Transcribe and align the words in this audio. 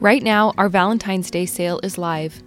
Right 0.00 0.22
now, 0.22 0.54
our 0.56 0.70
Valentine's 0.70 1.30
Day 1.30 1.44
sale 1.44 1.78
is 1.82 1.98
live. 1.98 2.42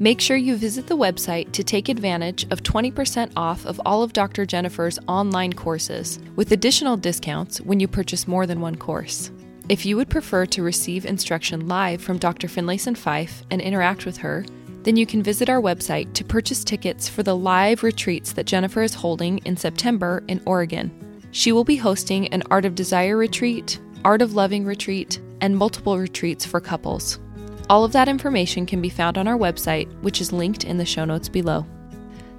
Make 0.00 0.20
sure 0.20 0.36
you 0.36 0.56
visit 0.56 0.88
the 0.88 0.96
website 0.96 1.52
to 1.52 1.62
take 1.62 1.88
advantage 1.88 2.48
of 2.50 2.64
20% 2.64 3.30
off 3.36 3.64
of 3.64 3.80
all 3.86 4.02
of 4.02 4.12
Dr. 4.12 4.44
Jennifer's 4.44 4.98
online 5.06 5.52
courses, 5.52 6.18
with 6.34 6.50
additional 6.50 6.96
discounts 6.96 7.60
when 7.60 7.78
you 7.78 7.86
purchase 7.86 8.26
more 8.26 8.44
than 8.44 8.60
one 8.60 8.74
course. 8.74 9.30
If 9.68 9.86
you 9.86 9.96
would 9.96 10.10
prefer 10.10 10.46
to 10.46 10.64
receive 10.64 11.06
instruction 11.06 11.68
live 11.68 12.02
from 12.02 12.18
Dr. 12.18 12.48
Finlayson 12.48 12.96
Fife 12.96 13.44
and 13.52 13.60
interact 13.60 14.04
with 14.04 14.16
her, 14.16 14.44
then 14.82 14.96
you 14.96 15.06
can 15.06 15.22
visit 15.22 15.48
our 15.48 15.62
website 15.62 16.12
to 16.14 16.24
purchase 16.24 16.64
tickets 16.64 17.08
for 17.08 17.22
the 17.22 17.36
live 17.36 17.84
retreats 17.84 18.32
that 18.32 18.46
Jennifer 18.46 18.82
is 18.82 18.94
holding 18.94 19.38
in 19.44 19.56
September 19.56 20.24
in 20.26 20.42
Oregon. 20.44 20.90
She 21.30 21.52
will 21.52 21.62
be 21.62 21.76
hosting 21.76 22.26
an 22.28 22.42
Art 22.50 22.64
of 22.64 22.74
Desire 22.74 23.16
retreat, 23.16 23.78
Art 24.04 24.22
of 24.22 24.34
Loving 24.34 24.64
retreat, 24.64 25.20
and 25.40 25.56
multiple 25.56 25.98
retreats 25.98 26.44
for 26.44 26.60
couples. 26.60 27.18
All 27.68 27.84
of 27.84 27.92
that 27.92 28.08
information 28.08 28.64
can 28.64 28.80
be 28.80 28.88
found 28.88 29.18
on 29.18 29.26
our 29.26 29.36
website, 29.36 29.92
which 30.02 30.20
is 30.20 30.32
linked 30.32 30.64
in 30.64 30.78
the 30.78 30.84
show 30.84 31.04
notes 31.04 31.28
below. 31.28 31.66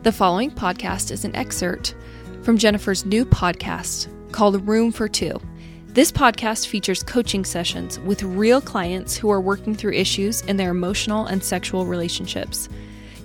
The 0.03 0.11
following 0.11 0.51
podcast 0.51 1.11
is 1.11 1.25
an 1.25 1.35
excerpt 1.35 1.95
from 2.43 2.57
Jennifer's 2.57 3.05
new 3.05 3.25
podcast 3.25 4.07
called 4.31 4.65
Room 4.67 4.91
for 4.91 5.09
Two. 5.09 5.41
This 5.87 6.11
podcast 6.11 6.67
features 6.67 7.03
coaching 7.03 7.43
sessions 7.43 7.99
with 7.99 8.23
real 8.23 8.61
clients 8.61 9.17
who 9.17 9.29
are 9.29 9.41
working 9.41 9.75
through 9.75 9.93
issues 9.93 10.41
in 10.41 10.55
their 10.55 10.71
emotional 10.71 11.25
and 11.25 11.43
sexual 11.43 11.85
relationships. 11.85 12.69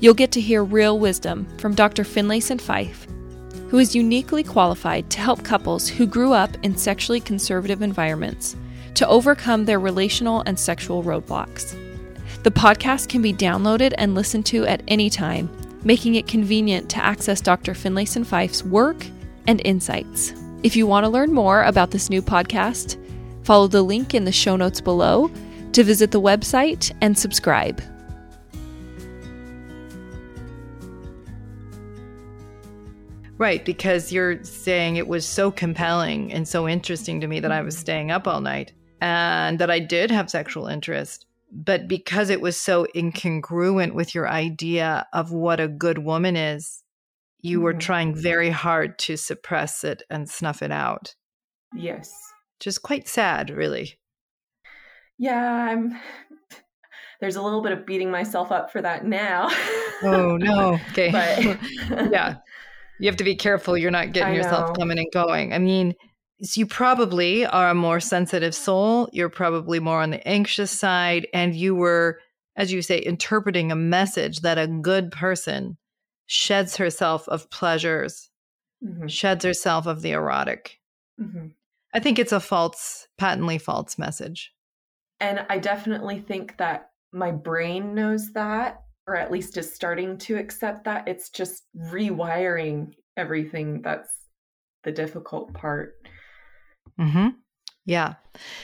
You'll 0.01 0.15
get 0.15 0.33
to 0.33 0.41
hear 0.41 0.65
real 0.65 0.99
wisdom 0.99 1.47
from 1.59 1.75
Dr. 1.75 2.03
Finlayson 2.03 2.61
Fife, 2.61 3.07
who 3.69 3.79
is 3.79 3.95
uniquely 3.95 4.43
qualified 4.43 5.09
to 5.11 5.21
help 5.21 5.45
couples 5.45 5.87
who 5.87 6.07
grew 6.07 6.33
up 6.33 6.57
in 6.63 6.77
sexually 6.77 7.21
conservative 7.21 7.83
environments 7.83 8.57
to 8.95 9.09
overcome 9.09 9.65
their 9.65 9.81
relational 9.81 10.43
and 10.47 10.59
sexual 10.59 11.03
roadblocks. 11.03 11.77
The 12.43 12.51
podcast 12.51 13.09
can 13.09 13.23
be 13.23 13.33
downloaded 13.33 13.95
and 13.99 14.15
listened 14.15 14.47
to 14.47 14.67
at 14.67 14.83
any 14.89 15.09
time, 15.09 15.49
making 15.85 16.17
it 16.17 16.27
convenient 16.27 16.91
to 16.91 17.05
access 17.05 17.41
Dr. 17.41 17.73
Finlayson 17.73 18.25
Fife's 18.25 18.65
work 18.65 19.07
and 19.47 19.61
insights. 19.65 20.35
If 20.63 20.77
you 20.77 20.87
want 20.87 21.05
to 21.05 21.11
learn 21.11 21.33
more 21.33 21.63
about 21.63 21.91
this 21.91 22.11
new 22.11 22.21
podcast, 22.21 22.97
follow 23.45 23.69
the 23.69 23.83
link 23.83 24.15
in 24.15 24.25
the 24.25 24.33
show 24.33 24.57
notes 24.57 24.81
below 24.81 25.31
to 25.73 25.85
visit 25.85 26.11
the 26.11 26.21
website 26.21 26.93
and 27.01 27.17
subscribe. 27.17 27.81
Right, 33.39 33.65
because 33.65 34.13
you're 34.13 34.43
saying 34.45 34.97
it 34.97 35.09
was 35.09 35.27
so 35.27 35.51
compelling 35.51 36.33
and 36.33 36.47
so 36.47 36.69
interesting 36.69 37.21
to 37.21 37.27
me 37.27 37.41
that 37.41 37.51
I 37.51 37.63
was 37.63 37.77
staying 37.77 38.11
up 38.11 38.29
all 38.29 38.41
night 38.41 38.73
and 39.03 39.59
that 39.59 39.71
I 39.71 39.81
did 39.81 40.13
have 40.13 40.31
sexual 40.31 40.69
interest. 40.69 41.27
But 41.51 41.89
because 41.89 42.31
it 42.31 42.41
was 42.41 42.57
so 42.57 42.87
incongruent 42.95 43.95
with 43.95 44.15
your 44.15 44.29
idea 44.29 45.07
of 45.13 45.33
what 45.33 45.61
a 45.61 45.69
good 45.69 45.99
woman 45.99 46.37
is, 46.37 46.85
you 47.41 47.59
mm-hmm. 47.59 47.65
were 47.65 47.75
trying 47.75 48.15
very 48.15 48.49
hard 48.49 48.99
to 49.01 49.17
suppress 49.17 49.83
it 49.83 50.05
and 50.09 50.31
snuff 50.31 50.63
it 50.63 50.71
out. 50.71 51.17
Yes. 51.75 52.15
Just 52.61 52.83
quite 52.83 53.09
sad, 53.09 53.51
really. 53.51 53.99
Yeah, 55.19 55.45
I'm 55.45 55.99
there's 57.21 57.37
a 57.37 57.43
little 57.43 57.61
bit 57.61 57.73
of 57.73 57.85
beating 57.85 58.11
myself 58.11 58.53
up 58.53 58.71
for 58.71 58.81
that 58.81 59.05
now. 59.05 59.49
oh 60.05 60.37
no. 60.37 60.79
Okay. 60.93 61.11
But 61.11 61.59
yeah. 62.13 62.37
You 63.01 63.09
have 63.09 63.17
to 63.17 63.25
be 63.25 63.35
careful 63.35 63.77
you're 63.77 63.91
not 63.91 64.13
getting 64.13 64.35
yourself 64.35 64.79
coming 64.79 64.99
and 64.99 65.11
going. 65.13 65.53
I 65.53 65.59
mean, 65.59 65.95
so 66.43 66.59
you 66.59 66.67
probably 66.67 67.47
are 67.47 67.71
a 67.71 67.75
more 67.75 68.01
sensitive 68.01 68.55
soul. 68.55 69.09
You're 69.13 69.29
probably 69.29 69.79
more 69.79 70.03
on 70.03 70.11
the 70.11 70.27
anxious 70.27 70.71
side. 70.71 71.29
And 71.33 71.55
you 71.55 71.75
were, 71.75 72.19
as 72.57 72.73
you 72.73 72.83
say, 72.83 72.99
interpreting 72.99 73.71
a 73.71 73.77
message 73.77 74.41
that 74.41 74.59
a 74.59 74.67
good 74.67 75.13
person 75.13 75.77
sheds 76.27 76.77
herself 76.77 77.29
of 77.29 77.49
pleasures, 77.51 78.31
mm-hmm. 78.85 79.07
sheds 79.07 79.45
herself 79.45 79.87
of 79.87 80.03
the 80.03 80.13
erotic. 80.13 80.81
Mm-hmm. 81.21 81.49
I 81.95 82.01
think 82.01 82.19
it's 82.19 82.33
a 82.33 82.41
false, 82.41 83.07
patently 83.19 83.59
false 83.59 83.97
message. 83.97 84.53
And 85.21 85.47
I 85.49 85.59
definitely 85.59 86.19
think 86.19 86.57
that 86.57 86.91
my 87.13 87.31
brain 87.31 87.95
knows 87.95 88.33
that, 88.33 88.81
or 89.07 89.17
at 89.17 89.31
least 89.31 89.57
is 89.59 89.73
starting 89.73 90.19
to 90.19 90.37
accept 90.37 90.85
that. 90.85 91.07
It's 91.07 91.31
just 91.31 91.65
rewiring 91.77 92.95
everything 93.17 93.83
that's 93.83 94.11
the 94.83 94.91
difficult 94.91 95.53
part. 95.55 95.95
Mm-hmm. 96.99 97.29
Yeah. 97.85 98.15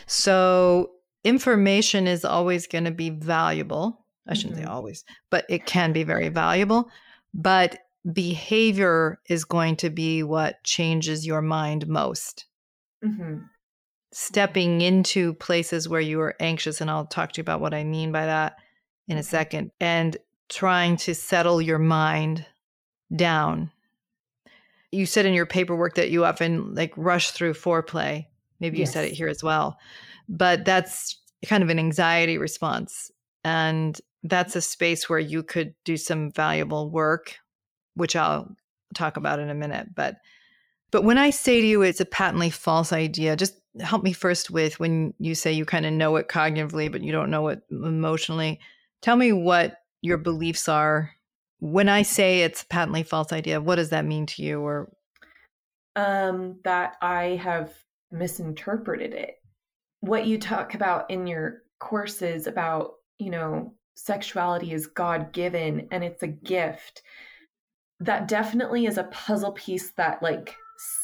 So 0.07 0.91
information 1.25 2.07
is 2.07 2.25
always 2.25 2.67
going 2.67 2.85
to 2.85 2.91
be 2.91 3.11
valuable. 3.11 4.05
I 4.27 4.35
shouldn't 4.35 4.57
mm-hmm. 4.57 4.65
say 4.65 4.71
always, 4.71 5.05
but 5.31 5.45
it 5.49 5.67
can 5.67 5.93
be 5.93 6.05
very 6.05 6.29
valuable. 6.29 6.91
But 7.35 7.79
behavior 8.13 9.21
is 9.29 9.45
going 9.45 9.77
to 9.77 9.91
be 9.91 10.23
what 10.23 10.63
changes 10.65 11.27
your 11.27 11.43
mind 11.43 11.87
most. 11.89 12.47
Mm-hmm. 13.05 13.39
Stepping 14.13 14.81
into 14.81 15.35
places 15.35 15.89
where 15.89 16.01
you 16.01 16.21
are 16.21 16.35
anxious, 16.41 16.81
and 16.81 16.91
I'll 16.91 17.07
talk 17.07 17.33
to 17.33 17.39
you 17.39 17.43
about 17.43 17.61
what 17.61 17.75
I 17.75 17.85
mean 17.85 18.11
by 18.13 18.27
that 18.27 18.57
in 19.07 19.19
a 19.19 19.23
second, 19.23 19.71
and 19.81 20.17
trying 20.49 20.97
to 20.97 21.15
settle 21.15 21.61
your 21.61 21.79
mind 21.79 22.47
down 23.15 23.71
you 24.93 25.07
said 25.07 25.27
in 25.27 25.35
your 25.35 25.47
paperwork 25.47 25.95
that 25.95 26.11
you 26.11 26.25
often 26.25 26.75
like 26.75 26.93
rush 26.97 27.31
through 27.31 27.55
foreplay. 27.55 28.27
Maybe 28.61 28.79
yes. 28.79 28.89
you 28.89 28.93
said 28.93 29.05
it 29.07 29.15
here 29.15 29.29
as 29.29 29.43
well. 29.43 29.79
But 30.29 30.65
that's 30.65 31.19
kind 31.47 31.63
of 31.63 31.69
an 31.69 31.79
anxiety 31.79 32.39
response. 32.39 33.11
And 33.45 33.99
that's 34.23 34.57
a 34.57 34.61
space 34.61 35.09
where 35.09 35.19
you 35.19 35.43
could 35.43 35.75
do 35.85 35.97
some 35.97 36.31
valuable 36.33 36.91
work, 36.91 37.37
which 37.95 38.17
I'll 38.17 38.49
talk 38.95 39.17
about 39.17 39.39
in 39.39 39.51
a 39.51 39.55
minute. 39.55 39.95
But 39.95 40.17
but 40.91 41.05
when 41.05 41.19
I 41.19 41.31
say 41.31 41.61
to 41.61 41.67
you 41.67 41.83
it's 41.83 42.01
a 42.01 42.07
patently 42.07 42.51
false 42.51 42.93
idea, 42.93 43.37
just 43.37 43.55
help 43.81 44.03
me 44.03 44.13
first 44.13 44.51
with 44.51 44.81
when 44.81 45.15
you 45.19 45.35
say 45.35 45.53
you 45.53 45.65
kind 45.65 45.87
of 45.87 45.93
know 45.93 46.17
it 46.17 46.29
cognitively, 46.29 46.91
but 46.91 47.03
you 47.03 47.13
don't 47.13 47.31
know 47.31 47.49
it 47.49 47.61
emotionally. 47.71 48.59
Tell 49.03 49.17
me 49.17 49.33
what 49.33 49.77
your 50.01 50.19
beliefs 50.19 50.69
are 50.69 51.13
when 51.61 51.89
I 51.89 52.03
say 52.03 52.43
it's 52.43 52.63
a 52.63 52.67
patently 52.67 53.03
false 53.03 53.33
idea, 53.33 53.61
what 53.61 53.77
does 53.77 53.91
that 53.91 54.05
mean 54.05 54.27
to 54.27 54.43
you 54.43 54.61
or 54.61 54.93
um 55.97 56.61
that 56.65 56.97
I 57.03 57.41
have 57.43 57.73
misinterpreted 58.11 59.13
it. 59.13 59.37
What 60.01 60.27
you 60.27 60.39
talk 60.39 60.75
about 60.75 61.11
in 61.11 61.27
your 61.27 61.63
courses 61.79 62.47
about, 62.47 62.93
you 63.19 63.31
know, 63.31 63.75
sexuality 63.95 64.73
is 64.73 64.87
God-given 64.87 65.89
and 65.91 66.05
it's 66.05 66.23
a 66.23 66.29
gift. 66.29 67.03
That 68.01 68.29
definitely 68.29 68.87
is 68.87 68.99
a 68.99 69.05
puzzle 69.05 69.53
piece 69.53 69.91
that 69.93 70.23
like 70.23 70.55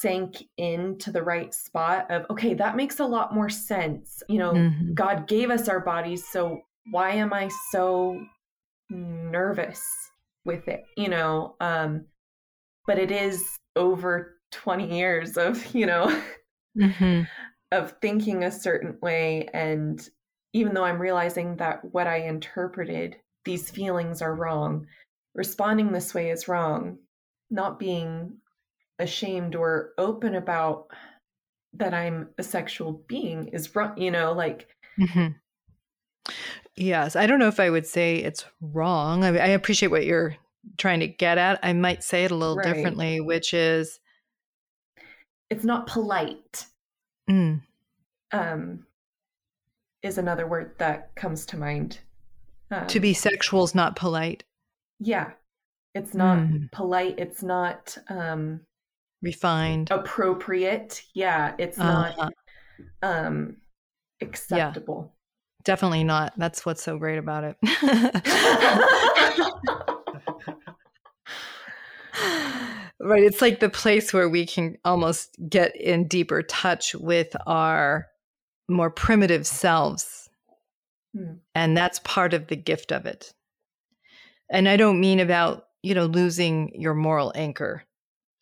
sank 0.01 0.45
into 0.57 1.11
the 1.11 1.23
right 1.23 1.53
spot 1.53 2.09
of 2.11 2.25
okay, 2.31 2.55
that 2.55 2.77
makes 2.77 3.01
a 3.01 3.05
lot 3.05 3.35
more 3.35 3.51
sense. 3.51 4.23
You 4.29 4.39
know, 4.39 4.53
mm-hmm. 4.53 4.95
God 4.95 5.27
gave 5.27 5.51
us 5.51 5.69
our 5.69 5.81
bodies, 5.81 6.27
so 6.31 6.61
why 6.91 7.11
am 7.11 7.33
I 7.33 7.51
so 7.73 8.21
nervous 8.91 9.83
with 10.45 10.69
it, 10.69 10.85
you 10.97 11.09
know. 11.09 11.57
Um, 11.61 12.07
but 12.87 12.99
it 12.99 13.11
is 13.11 13.43
over 13.77 14.39
20 14.53 14.97
years 14.97 15.37
of, 15.37 15.65
you 15.75 15.87
know, 15.87 16.23
mm-hmm. 16.77 17.23
of 17.73 17.95
thinking 18.01 18.45
a 18.45 18.51
certain 18.51 18.99
way. 19.01 19.49
And 19.53 20.07
even 20.53 20.75
though 20.75 20.85
I'm 20.85 21.01
realizing 21.01 21.57
that 21.57 21.81
what 21.93 22.07
I 22.07 22.19
interpreted, 22.19 23.17
these 23.45 23.71
feelings 23.71 24.23
are 24.23 24.35
wrong, 24.35 24.87
responding 25.35 25.93
this 25.93 26.15
way 26.15 26.31
is 26.31 26.49
wrong, 26.49 26.99
not 27.51 27.79
being 27.79 28.39
ashamed 28.99 29.55
or 29.55 29.93
open 29.99 30.37
about 30.37 30.87
that 31.75 31.93
I'm 31.93 32.29
a 32.39 32.43
sexual 32.43 33.03
being 33.09 33.49
is 33.49 33.75
wrong, 33.75 33.99
you 33.99 34.11
know, 34.11 34.33
like. 34.33 34.69
Mm-hmm. 34.99 35.33
Yes, 36.77 37.15
I 37.15 37.27
don't 37.27 37.39
know 37.39 37.49
if 37.49 37.61
I 37.61 37.71
would 37.71 37.87
say 37.87 38.17
it's 38.17 38.45
wrong. 38.61 39.25
I, 39.25 39.29
I 39.29 39.49
appreciate 39.49 39.91
what 39.91 40.05
you're 40.05 40.37
trying 40.77 41.01
to 41.01 41.07
get 41.07 41.39
at. 41.39 41.61
I 41.63 41.73
might 41.73 42.03
say 42.03 42.25
it 42.25 42.31
a 42.31 42.35
little 42.35 42.57
right. 42.57 42.65
differently, 42.65 43.21
which 43.21 43.55
is 43.55 44.01
it's 45.51 45.65
not 45.65 45.87
polite. 45.87 46.67
Mm. 47.31 47.63
Um, 48.33 48.87
is 50.03 50.19
another 50.19 50.47
word 50.47 50.75
that 50.79 51.15
comes 51.15 51.47
to 51.47 51.57
mind. 51.57 51.99
Um, 52.71 52.87
to 52.89 53.01
be 53.01 53.15
sexual 53.15 53.65
is 53.65 53.75
not 53.75 53.95
polite. 53.97 54.45
Yeah, 54.99 55.31
it's 55.95 56.15
not 56.15 56.39
mm. 56.39 56.71
polite. 56.73 57.19
It's 57.19 57.43
not 57.43 57.97
um, 58.09 58.61
refined, 59.23 59.91
appropriate. 59.91 61.03
Yeah, 61.15 61.55
it's 61.59 61.79
uh-huh. 61.79 62.15
not 62.19 62.33
um, 63.03 63.57
acceptable. 64.21 65.13
Definitely 65.65 66.05
not. 66.05 66.35
That's 66.37 66.67
what's 66.67 66.83
so 66.83 66.99
great 66.99 67.19
about 67.19 67.45
it. 67.45 67.57
right. 73.01 73.23
It's 73.23 73.41
like 73.41 73.61
the 73.61 73.71
place 73.71 74.13
where 74.13 74.29
we 74.29 74.47
can 74.47 74.77
almost 74.85 75.37
get 75.49 75.75
in 75.77 76.07
deeper 76.07 76.43
touch 76.43 76.95
with 76.95 77.35
our 77.47 78.09
more 78.69 78.91
primitive 78.91 79.47
selves 79.47 80.25
Mm. 81.17 81.39
And 81.55 81.77
that's 81.77 82.01
part 82.01 82.35
of 82.35 82.49
the 82.49 82.57
gift 82.57 82.93
of 82.93 83.07
it. 83.07 83.33
And 84.51 84.69
I 84.69 84.77
don't 84.77 85.01
mean 85.01 85.21
about, 85.21 85.67
you 85.83 85.95
know, 85.95 86.07
losing 86.07 86.81
your 86.81 86.95
moral 86.95 87.33
anchor 87.35 87.85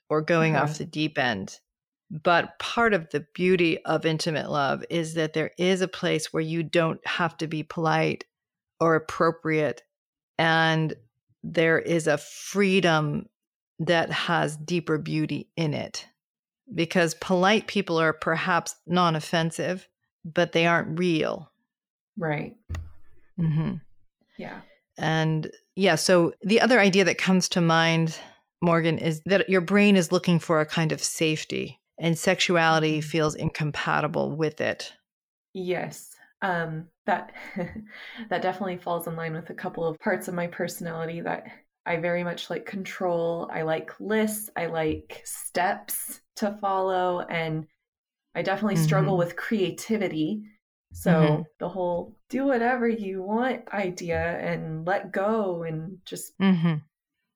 or 0.09 0.23
going 0.23 0.57
off 0.57 0.79
the 0.79 0.85
deep 0.85 1.19
end. 1.19 1.59
But 2.13 2.59
part 2.59 2.93
of 2.93 3.09
the 3.09 3.27
beauty 3.33 3.83
of 3.87 4.05
intimate 4.05 4.51
love 4.51 4.85
is 4.91 5.15
that 5.15 5.33
there 5.33 5.53
is 5.57 5.81
a 5.81 5.89
place 5.89 6.31
where 6.31 6.43
you 6.43 6.63
don't 6.63 7.05
have 7.07 7.39
to 7.39 7.47
be 7.47 7.63
polite 7.63 8.27
or 8.79 8.95
appropriate. 8.97 9.83
And 10.39 10.95
there 11.43 11.79
is 11.79 12.07
a 12.07 12.19
freedom 12.19 13.31
that 13.79 14.11
has 14.11 14.59
deeper 14.59 14.99
beauty 14.99 15.49
in 15.57 15.73
it. 15.73 16.07
Because 16.75 17.15
polite 17.15 17.67
people 17.67 17.99
are 17.99 18.13
perhaps 18.13 18.77
non 18.87 19.17
offensive, 19.17 19.89
but 20.23 20.53
they 20.53 20.67
aren't 20.67 20.99
real. 20.99 21.51
Right. 22.19 22.55
Mm-hmm. 23.41 23.77
Yeah. 24.37 24.61
And 24.99 25.51
yeah, 25.77 25.95
so 25.95 26.35
the 26.43 26.61
other 26.61 26.79
idea 26.79 27.05
that 27.05 27.17
comes 27.17 27.49
to 27.51 27.63
mind, 27.63 28.19
Morgan, 28.61 28.99
is 28.99 29.23
that 29.25 29.49
your 29.49 29.63
brain 29.63 29.97
is 29.97 30.13
looking 30.13 30.39
for 30.39 30.61
a 30.61 30.67
kind 30.67 30.93
of 30.93 31.03
safety 31.03 31.79
and 32.03 32.19
sexuality 32.19 32.99
mm-hmm. 32.99 33.09
feels 33.09 33.35
incompatible 33.37 34.37
with 34.37 34.61
it. 34.61 34.93
Yes. 35.55 36.11
Um, 36.43 36.89
that 37.07 37.33
that 38.29 38.43
definitely 38.43 38.77
falls 38.77 39.07
in 39.07 39.17
line 39.17 39.33
with 39.33 39.49
a 39.49 39.55
couple 39.55 39.87
of 39.87 39.99
parts 40.01 40.29
of 40.29 40.35
my 40.35 40.49
personality 40.49 41.21
that 41.21 41.45
I 41.87 41.97
very 41.97 42.25
much 42.25 42.51
like 42.51 42.67
control. 42.67 43.49
I 43.53 43.63
like 43.63 43.93
lists. 44.01 44.51
I 44.57 44.67
like 44.67 45.23
steps 45.25 46.21
to 46.37 46.59
follow, 46.61 47.21
and 47.21 47.67
I 48.35 48.43
definitely 48.43 48.75
mm-hmm. 48.75 48.85
struggle 48.85 49.17
with 49.17 49.37
creativity. 49.37 50.43
So 50.93 51.11
mm-hmm. 51.11 51.43
the 51.59 51.69
whole 51.69 52.17
do 52.29 52.47
whatever 52.47 52.89
you 52.89 53.23
want 53.23 53.73
idea 53.73 54.39
and 54.41 54.85
let 54.87 55.13
go 55.13 55.63
and 55.63 55.99
just 56.05 56.37
mm-hmm. 56.39 56.75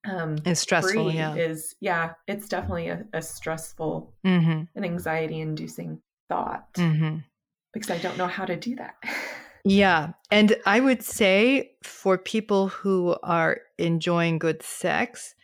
Um 0.08 0.36
it's 0.44 0.60
stressful 0.60 1.12
yeah 1.12 1.34
is 1.34 1.74
yeah 1.80 2.12
it's 2.26 2.48
definitely 2.48 2.88
a, 2.88 3.04
a 3.12 3.22
stressful 3.22 4.12
mm-hmm. 4.24 4.62
and 4.74 4.84
anxiety 4.84 5.40
inducing 5.40 6.00
thought 6.28 6.72
mm-hmm. 6.74 7.18
because 7.72 7.90
I 7.90 7.98
don't 7.98 8.18
know 8.18 8.26
how 8.26 8.44
to 8.44 8.56
do 8.56 8.76
that. 8.76 8.94
yeah. 9.64 10.12
And 10.30 10.56
I 10.66 10.80
would 10.80 11.02
say 11.02 11.72
for 11.82 12.18
people 12.18 12.68
who 12.68 13.16
are 13.22 13.60
enjoying 13.78 14.38
good 14.38 14.62
sex, 14.62 15.34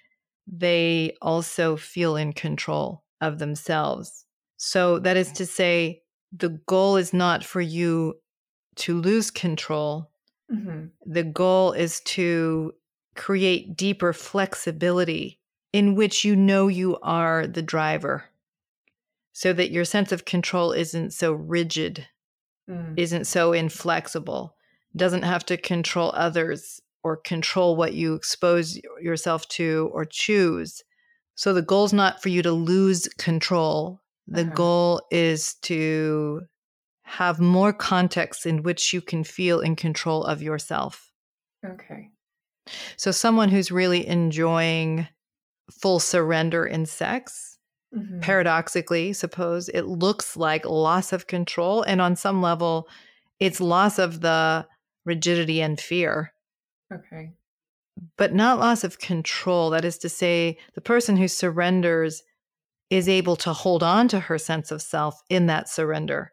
they 0.46 1.16
also 1.22 1.76
feel 1.76 2.16
in 2.16 2.32
control 2.32 3.04
of 3.20 3.38
themselves. 3.38 4.24
So 4.56 4.98
that 5.00 5.16
is 5.16 5.32
to 5.32 5.46
say, 5.46 6.02
the 6.34 6.60
goal 6.66 6.96
is 6.96 7.12
not 7.12 7.44
for 7.44 7.60
you 7.60 8.14
to 8.76 8.98
lose 8.98 9.30
control. 9.30 10.10
Mm-hmm. 10.50 10.86
The 11.04 11.24
goal 11.24 11.72
is 11.72 12.00
to 12.00 12.72
create 13.14 13.76
deeper 13.76 14.12
flexibility 14.12 15.38
in 15.72 15.94
which 15.94 16.24
you 16.24 16.36
know 16.36 16.68
you 16.68 16.98
are 17.02 17.46
the 17.46 17.62
driver 17.62 18.24
so 19.32 19.52
that 19.52 19.70
your 19.70 19.84
sense 19.84 20.12
of 20.12 20.24
control 20.24 20.72
isn't 20.72 21.12
so 21.12 21.32
rigid, 21.32 22.06
mm. 22.68 22.94
isn't 22.96 23.26
so 23.26 23.52
inflexible, 23.52 24.54
doesn't 24.94 25.22
have 25.22 25.44
to 25.46 25.56
control 25.56 26.12
others 26.14 26.80
or 27.02 27.16
control 27.16 27.74
what 27.74 27.94
you 27.94 28.14
expose 28.14 28.78
yourself 29.00 29.48
to 29.48 29.90
or 29.92 30.04
choose. 30.04 30.82
So 31.34 31.54
the 31.54 31.62
goal 31.62 31.86
is 31.86 31.92
not 31.92 32.22
for 32.22 32.28
you 32.28 32.42
to 32.42 32.52
lose 32.52 33.08
control. 33.18 34.00
The 34.28 34.42
uh-huh. 34.42 34.54
goal 34.54 35.02
is 35.10 35.54
to 35.62 36.42
have 37.02 37.40
more 37.40 37.72
context 37.72 38.46
in 38.46 38.62
which 38.62 38.92
you 38.92 39.00
can 39.00 39.24
feel 39.24 39.60
in 39.60 39.76
control 39.76 40.24
of 40.24 40.42
yourself. 40.42 41.10
Okay. 41.64 42.11
So 42.96 43.10
someone 43.10 43.48
who's 43.48 43.72
really 43.72 44.06
enjoying 44.06 45.08
full 45.70 46.00
surrender 46.00 46.64
in 46.64 46.86
sex 46.86 47.52
Mm-hmm. 47.94 48.20
Paradoxically, 48.20 49.12
suppose 49.12 49.68
it 49.68 49.82
looks 49.82 50.36
like 50.36 50.64
loss 50.64 51.12
of 51.12 51.26
control. 51.26 51.82
And 51.82 52.00
on 52.00 52.16
some 52.16 52.40
level, 52.40 52.88
it's 53.38 53.60
loss 53.60 53.98
of 53.98 54.20
the 54.20 54.66
rigidity 55.04 55.60
and 55.60 55.78
fear. 55.78 56.32
Okay. 56.92 57.32
But 58.16 58.32
not 58.32 58.58
loss 58.58 58.82
of 58.82 58.98
control. 58.98 59.70
That 59.70 59.84
is 59.84 59.98
to 59.98 60.08
say, 60.08 60.58
the 60.74 60.80
person 60.80 61.18
who 61.18 61.28
surrenders 61.28 62.22
is 62.88 63.08
able 63.08 63.36
to 63.36 63.52
hold 63.52 63.82
on 63.82 64.08
to 64.08 64.20
her 64.20 64.38
sense 64.38 64.70
of 64.70 64.80
self 64.80 65.22
in 65.28 65.46
that 65.46 65.68
surrender, 65.68 66.32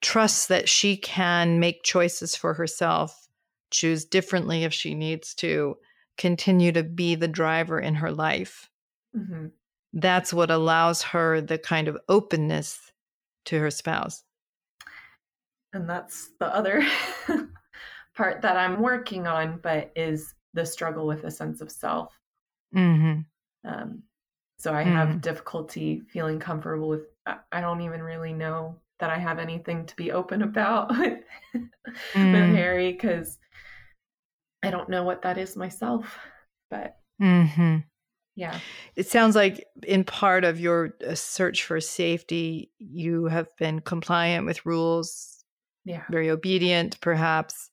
trusts 0.00 0.46
that 0.48 0.68
she 0.68 0.96
can 0.96 1.60
make 1.60 1.84
choices 1.84 2.34
for 2.34 2.54
herself, 2.54 3.25
choose 3.76 4.04
differently 4.04 4.64
if 4.64 4.72
she 4.72 4.94
needs 4.94 5.34
to, 5.36 5.76
continue 6.18 6.72
to 6.72 6.82
be 6.82 7.14
the 7.14 7.28
driver 7.28 7.78
in 7.78 7.94
her 7.96 8.10
life. 8.10 8.70
Mm-hmm 9.16 9.46
that's 9.96 10.32
what 10.32 10.50
allows 10.50 11.02
her 11.02 11.40
the 11.40 11.58
kind 11.58 11.88
of 11.88 11.98
openness 12.08 12.92
to 13.46 13.58
her 13.58 13.70
spouse. 13.70 14.22
And 15.72 15.88
that's 15.88 16.30
the 16.38 16.54
other 16.54 16.86
part 18.14 18.42
that 18.42 18.56
I'm 18.56 18.80
working 18.80 19.26
on, 19.26 19.58
but 19.62 19.90
is 19.96 20.34
the 20.52 20.66
struggle 20.66 21.06
with 21.06 21.24
a 21.24 21.30
sense 21.30 21.60
of 21.60 21.70
self. 21.70 22.18
Mm-hmm. 22.74 23.20
Um, 23.68 24.02
so 24.58 24.72
I 24.74 24.82
mm-hmm. 24.82 24.92
have 24.92 25.20
difficulty 25.22 26.02
feeling 26.12 26.38
comfortable 26.38 26.88
with, 26.88 27.06
I 27.26 27.60
don't 27.60 27.80
even 27.80 28.02
really 28.02 28.32
know 28.32 28.76
that 29.00 29.10
I 29.10 29.18
have 29.18 29.38
anything 29.38 29.86
to 29.86 29.96
be 29.96 30.12
open 30.12 30.42
about 30.42 30.90
with, 30.98 31.20
mm. 31.54 32.32
with 32.32 32.54
Harry 32.54 32.92
because 32.92 33.38
I 34.66 34.70
don't 34.70 34.88
know 34.88 35.04
what 35.04 35.22
that 35.22 35.38
is 35.38 35.56
myself. 35.56 36.18
But 36.70 36.96
mm-hmm. 37.22 37.78
Yeah. 38.36 38.60
It 38.94 39.08
sounds 39.08 39.34
like 39.34 39.64
in 39.82 40.04
part 40.04 40.44
of 40.44 40.60
your 40.60 40.94
uh, 41.06 41.14
search 41.14 41.64
for 41.64 41.80
safety, 41.80 42.70
you 42.78 43.26
have 43.26 43.48
been 43.56 43.80
compliant 43.80 44.44
with 44.44 44.66
rules. 44.66 45.42
Yeah. 45.86 46.02
Very 46.10 46.28
obedient, 46.28 47.00
perhaps. 47.00 47.70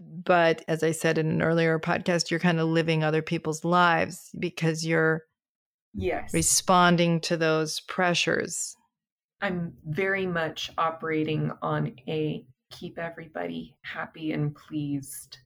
But 0.00 0.64
as 0.66 0.82
I 0.82 0.92
said 0.92 1.18
in 1.18 1.28
an 1.28 1.42
earlier 1.42 1.78
podcast, 1.78 2.30
you're 2.30 2.40
kind 2.40 2.58
of 2.58 2.68
living 2.68 3.04
other 3.04 3.20
people's 3.20 3.64
lives 3.64 4.30
because 4.38 4.86
you're 4.86 5.24
yes 5.94 6.32
responding 6.32 7.20
to 7.22 7.36
those 7.36 7.80
pressures. 7.80 8.76
I'm 9.40 9.74
very 9.84 10.26
much 10.26 10.70
operating 10.78 11.52
on 11.60 11.96
a 12.06 12.44
keep 12.70 12.98
everybody 12.98 13.76
happy 13.82 14.32
and 14.32 14.54
pleased 14.54 15.38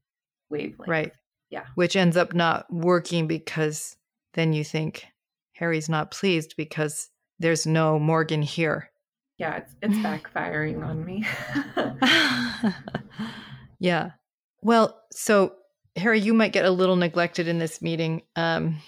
wavelength. 0.53 0.89
Right. 0.89 1.13
Yeah. 1.51 1.65
Which 1.75 1.97
ends 1.97 2.17
up 2.17 2.33
not 2.35 2.73
working 2.73 3.27
because 3.27 3.97
then 4.35 4.53
you 4.53 4.65
think 4.65 5.07
Harry's 5.55 5.89
not 5.89 6.11
pleased 6.11 6.55
because 6.57 7.11
there's 7.39 7.67
no 7.67 7.99
Morgan 7.99 8.43
here. 8.43 8.91
Yeah, 9.39 9.57
it's 9.57 9.75
it's 9.83 9.95
backfiring 10.07 10.87
on 10.87 11.05
me. 11.05 11.27
yeah. 13.81 14.11
Well, 14.63 15.03
so 15.11 15.57
Harry, 15.97 16.21
you 16.21 16.33
might 16.33 16.53
get 16.53 16.65
a 16.65 16.71
little 16.71 16.97
neglected 16.97 17.49
in 17.49 17.59
this 17.59 17.83
meeting. 17.83 18.23
Um, 18.37 18.79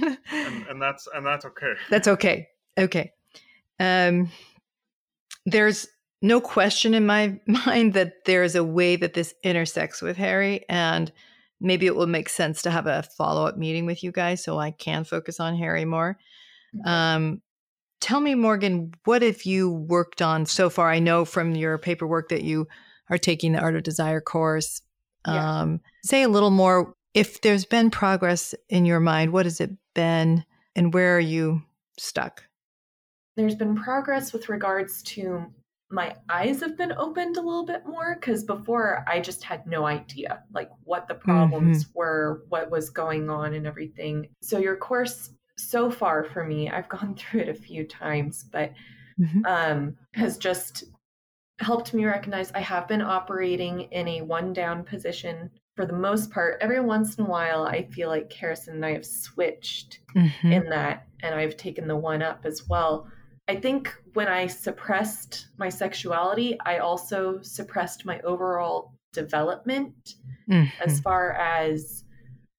and, 0.00 0.66
and, 0.68 0.82
that's 0.82 1.08
and 1.14 1.26
that's 1.26 1.44
okay. 1.44 1.74
That's 1.90 2.08
okay. 2.08 2.48
Okay. 2.78 3.12
Um, 3.78 4.30
there's 5.46 5.88
no 6.24 6.40
question 6.40 6.94
in 6.94 7.04
my 7.04 7.38
mind 7.46 7.92
that 7.92 8.24
there's 8.24 8.54
a 8.54 8.64
way 8.64 8.96
that 8.96 9.12
this 9.12 9.34
intersects 9.42 10.00
with 10.00 10.16
Harry, 10.16 10.64
and 10.68 11.12
maybe 11.60 11.86
it 11.86 11.94
will 11.94 12.06
make 12.06 12.28
sense 12.28 12.62
to 12.62 12.70
have 12.70 12.86
a 12.86 13.02
follow 13.02 13.46
up 13.46 13.58
meeting 13.58 13.86
with 13.86 14.02
you 14.02 14.10
guys 14.10 14.42
so 14.42 14.58
I 14.58 14.70
can 14.70 15.04
focus 15.04 15.38
on 15.38 15.56
Harry 15.56 15.84
more. 15.84 16.18
Um, 16.84 17.40
tell 18.00 18.20
me, 18.20 18.34
Morgan, 18.34 18.92
what 19.04 19.22
have 19.22 19.44
you 19.44 19.70
worked 19.70 20.22
on 20.22 20.46
so 20.46 20.68
far? 20.70 20.90
I 20.90 20.98
know 20.98 21.24
from 21.24 21.54
your 21.54 21.78
paperwork 21.78 22.30
that 22.30 22.42
you 22.42 22.66
are 23.10 23.18
taking 23.18 23.52
the 23.52 23.60
Art 23.60 23.76
of 23.76 23.82
Desire 23.82 24.20
course. 24.20 24.80
Yeah. 25.26 25.60
Um, 25.60 25.80
say 26.04 26.22
a 26.22 26.28
little 26.28 26.50
more. 26.50 26.94
If 27.12 27.42
there's 27.42 27.64
been 27.64 27.90
progress 27.90 28.54
in 28.68 28.86
your 28.86 28.98
mind, 28.98 29.32
what 29.32 29.46
has 29.46 29.60
it 29.60 29.70
been 29.94 30.44
and 30.74 30.92
where 30.92 31.16
are 31.16 31.20
you 31.20 31.62
stuck? 31.98 32.42
There's 33.36 33.54
been 33.54 33.76
progress 33.76 34.32
with 34.32 34.48
regards 34.48 35.02
to 35.02 35.52
my 35.94 36.14
eyes 36.28 36.60
have 36.60 36.76
been 36.76 36.92
opened 36.92 37.36
a 37.36 37.40
little 37.40 37.64
bit 37.64 37.86
more 37.86 38.16
because 38.16 38.42
before 38.42 39.04
I 39.06 39.20
just 39.20 39.44
had 39.44 39.66
no 39.66 39.86
idea 39.86 40.42
like 40.52 40.70
what 40.82 41.06
the 41.06 41.14
problems 41.14 41.84
mm-hmm. 41.84 41.98
were, 41.98 42.42
what 42.48 42.70
was 42.70 42.90
going 42.90 43.30
on, 43.30 43.54
and 43.54 43.66
everything. 43.66 44.28
So, 44.42 44.58
your 44.58 44.76
course 44.76 45.30
so 45.56 45.90
far 45.90 46.24
for 46.24 46.44
me, 46.44 46.68
I've 46.68 46.88
gone 46.96 47.14
through 47.14 47.42
it 47.42 47.48
a 47.48 47.54
few 47.54 47.86
times, 47.86 48.44
but 48.50 48.72
mm-hmm. 49.20 49.46
um, 49.46 49.96
has 50.14 50.36
just 50.36 50.84
helped 51.60 51.94
me 51.94 52.04
recognize 52.04 52.50
I 52.52 52.60
have 52.60 52.88
been 52.88 53.00
operating 53.00 53.82
in 53.92 54.08
a 54.08 54.22
one 54.22 54.52
down 54.52 54.82
position 54.82 55.48
for 55.76 55.86
the 55.86 55.92
most 55.92 56.32
part. 56.32 56.58
Every 56.60 56.80
once 56.80 57.16
in 57.16 57.24
a 57.24 57.28
while, 57.28 57.64
I 57.64 57.84
feel 57.84 58.08
like 58.08 58.32
Harrison 58.32 58.74
and 58.74 58.84
I 58.84 58.92
have 58.92 59.06
switched 59.06 60.00
mm-hmm. 60.16 60.52
in 60.52 60.68
that, 60.70 61.06
and 61.22 61.34
I've 61.34 61.56
taken 61.56 61.86
the 61.86 61.96
one 61.96 62.22
up 62.22 62.40
as 62.44 62.68
well. 62.68 63.06
I 63.48 63.56
think 63.56 63.94
when 64.14 64.28
I 64.28 64.46
suppressed 64.46 65.48
my 65.58 65.68
sexuality, 65.68 66.58
I 66.64 66.78
also 66.78 67.40
suppressed 67.42 68.06
my 68.06 68.20
overall 68.20 68.94
development 69.12 70.14
Mhm. 70.48 70.70
as 70.84 71.00
far 71.00 71.32
as 71.32 72.04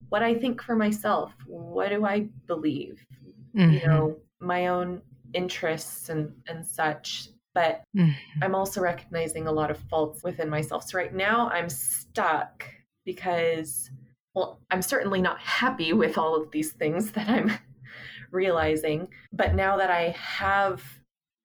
what 0.10 0.22
I 0.22 0.36
think 0.36 0.62
for 0.62 0.75
myself. 0.75 1.34
What 1.48 1.89
do 1.89 2.06
I 2.06 2.30
believe? 2.46 3.04
You 3.54 3.80
Mhm. 3.80 3.88
know, 3.88 4.20
my 4.39 4.68
own 4.68 5.01
interests 5.34 6.10
and, 6.10 6.34
and 6.48 6.65
such. 6.65 7.30
But 7.54 7.84
Mhm. 7.96 8.13
I'm 8.42 8.54
also 8.54 8.82
recognizing 8.82 9.48
a 9.48 9.51
lot 9.51 9.72
of 9.72 9.80
faults 9.89 10.24
within 10.24 10.50
myself. 10.50 10.84
So 10.84 10.98
right 10.98 11.13
now 11.13 11.50
I'm 11.50 11.70
stuck 11.70 12.65
because, 13.06 13.89
well, 14.36 14.60
I'm 14.70 14.82
certainly 14.82 15.22
not 15.22 15.39
happy 15.39 15.94
with 15.94 16.18
all 16.18 16.36
of 16.36 16.51
these 16.51 16.74
things 16.74 17.12
that 17.13 17.27
I'm 17.30 17.51
realizing. 18.36 19.08
But 19.34 19.56
now 19.56 19.77
that 19.77 19.89
I 19.89 20.10
have 20.10 20.84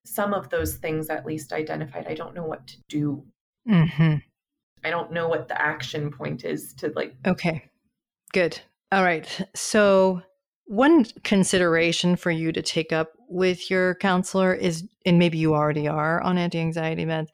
some 0.04 0.34
of 0.34 0.50
those 0.50 0.76
things 0.76 1.08
at 1.08 1.24
least 1.24 1.52
identified, 1.52 2.06
I 2.06 2.14
don't 2.14 2.34
know 2.34 2.44
what 2.44 2.66
to 2.66 2.76
do. 2.88 3.24
Mhm. 3.68 4.22
I 4.82 4.90
don't 4.90 5.12
know 5.12 5.28
what 5.28 5.48
the 5.48 5.60
action 5.60 6.10
point 6.10 6.44
is 6.44 6.74
to 6.74 6.92
like, 6.94 7.14
Okay, 7.26 7.64
good. 8.32 8.60
All 8.92 9.04
right. 9.04 9.40
So, 9.54 10.22
one 10.66 11.04
consideration 11.24 12.16
for 12.16 12.30
you 12.30 12.52
to 12.52 12.62
take 12.62 12.92
up 12.92 13.12
with 13.28 13.70
your 13.70 13.94
counselor 13.96 14.54
is, 14.54 14.88
and 15.04 15.18
maybe 15.18 15.38
you 15.38 15.54
already 15.54 15.88
are 15.88 16.20
on 16.22 16.38
anti 16.38 16.58
anxiety 16.58 17.04
meds, 17.04 17.28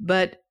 but 0.00 0.42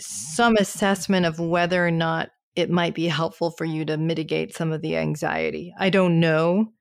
some 0.00 0.56
assessment 0.56 1.26
of 1.26 1.38
whether 1.38 1.86
or 1.86 1.90
not 1.90 2.30
it 2.56 2.70
might 2.70 2.94
be 2.94 3.06
helpful 3.06 3.50
for 3.50 3.64
you 3.64 3.84
to 3.84 3.96
mitigate 3.96 4.54
some 4.54 4.72
of 4.72 4.82
the 4.82 4.96
anxiety. 4.96 5.72
I 5.78 5.90
don't 5.90 6.20
know. 6.20 6.72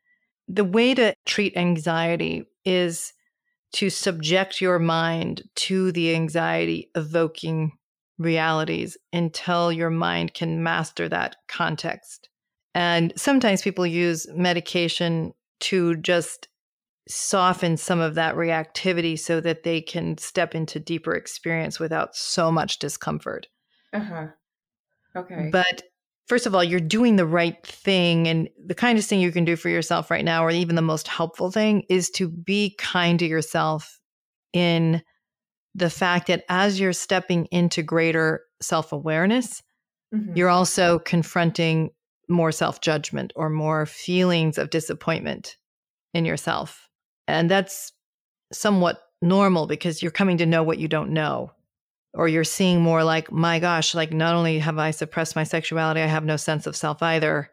The 0.47 0.63
way 0.63 0.93
to 0.95 1.13
treat 1.25 1.55
anxiety 1.55 2.45
is 2.65 3.13
to 3.73 3.89
subject 3.89 4.61
your 4.61 4.79
mind 4.79 5.43
to 5.55 5.91
the 5.91 6.13
anxiety 6.13 6.89
evoking 6.95 7.71
realities 8.17 8.97
until 9.13 9.71
your 9.71 9.89
mind 9.89 10.33
can 10.33 10.61
master 10.63 11.07
that 11.09 11.37
context. 11.47 12.29
And 12.75 13.13
sometimes 13.15 13.61
people 13.61 13.85
use 13.85 14.27
medication 14.33 15.33
to 15.61 15.95
just 15.97 16.47
soften 17.07 17.77
some 17.77 17.99
of 17.99 18.15
that 18.15 18.35
reactivity 18.35 19.17
so 19.17 19.41
that 19.41 19.63
they 19.63 19.81
can 19.81 20.17
step 20.17 20.53
into 20.55 20.79
deeper 20.79 21.15
experience 21.15 21.79
without 21.79 22.15
so 22.15 22.51
much 22.51 22.79
discomfort. 22.79 23.47
uh 23.93 23.99
huh. 23.99 24.27
Okay. 25.15 25.49
But 25.51 25.83
first 26.31 26.45
of 26.45 26.55
all, 26.55 26.63
you're 26.63 26.79
doing 26.79 27.17
the 27.17 27.25
right 27.25 27.67
thing. 27.67 28.25
And 28.25 28.47
the 28.65 28.73
kindest 28.73 29.09
thing 29.09 29.19
you 29.19 29.33
can 29.33 29.43
do 29.43 29.57
for 29.57 29.67
yourself 29.67 30.09
right 30.09 30.23
now, 30.23 30.45
or 30.45 30.49
even 30.49 30.77
the 30.77 30.81
most 30.81 31.09
helpful 31.09 31.51
thing, 31.51 31.83
is 31.89 32.09
to 32.11 32.29
be 32.29 32.73
kind 32.79 33.19
to 33.19 33.25
yourself 33.25 33.99
in 34.53 35.03
the 35.75 35.89
fact 35.89 36.27
that 36.27 36.45
as 36.47 36.79
you're 36.79 36.93
stepping 36.93 37.47
into 37.47 37.83
greater 37.83 38.45
self 38.61 38.93
awareness, 38.93 39.61
Mhm. 40.13 40.37
you're 40.37 40.47
also 40.47 40.99
confronting 40.99 41.89
more 42.29 42.53
self 42.53 42.79
judgment 42.79 43.33
or 43.35 43.49
more 43.49 43.85
feelings 43.85 44.57
of 44.57 44.69
disappointment 44.69 45.57
in 46.13 46.23
yourself. 46.23 46.87
And 47.27 47.51
that's 47.51 47.91
somewhat 48.53 49.01
normal 49.21 49.67
because 49.67 50.01
you're 50.01 50.13
coming 50.13 50.37
to 50.37 50.45
know 50.45 50.63
what 50.63 50.79
you 50.79 50.87
don't 50.87 51.11
know. 51.11 51.51
Or 52.13 52.27
you're 52.27 52.43
seeing 52.43 52.81
more 52.81 53.03
like, 53.03 53.31
my 53.31 53.59
gosh, 53.59 53.95
like 53.95 54.11
not 54.11 54.35
only 54.35 54.59
have 54.59 54.77
I 54.77 54.91
suppressed 54.91 55.35
my 55.35 55.43
sexuality, 55.43 56.01
I 56.01 56.07
have 56.07 56.25
no 56.25 56.35
sense 56.35 56.67
of 56.67 56.75
self 56.75 57.01
either. 57.01 57.49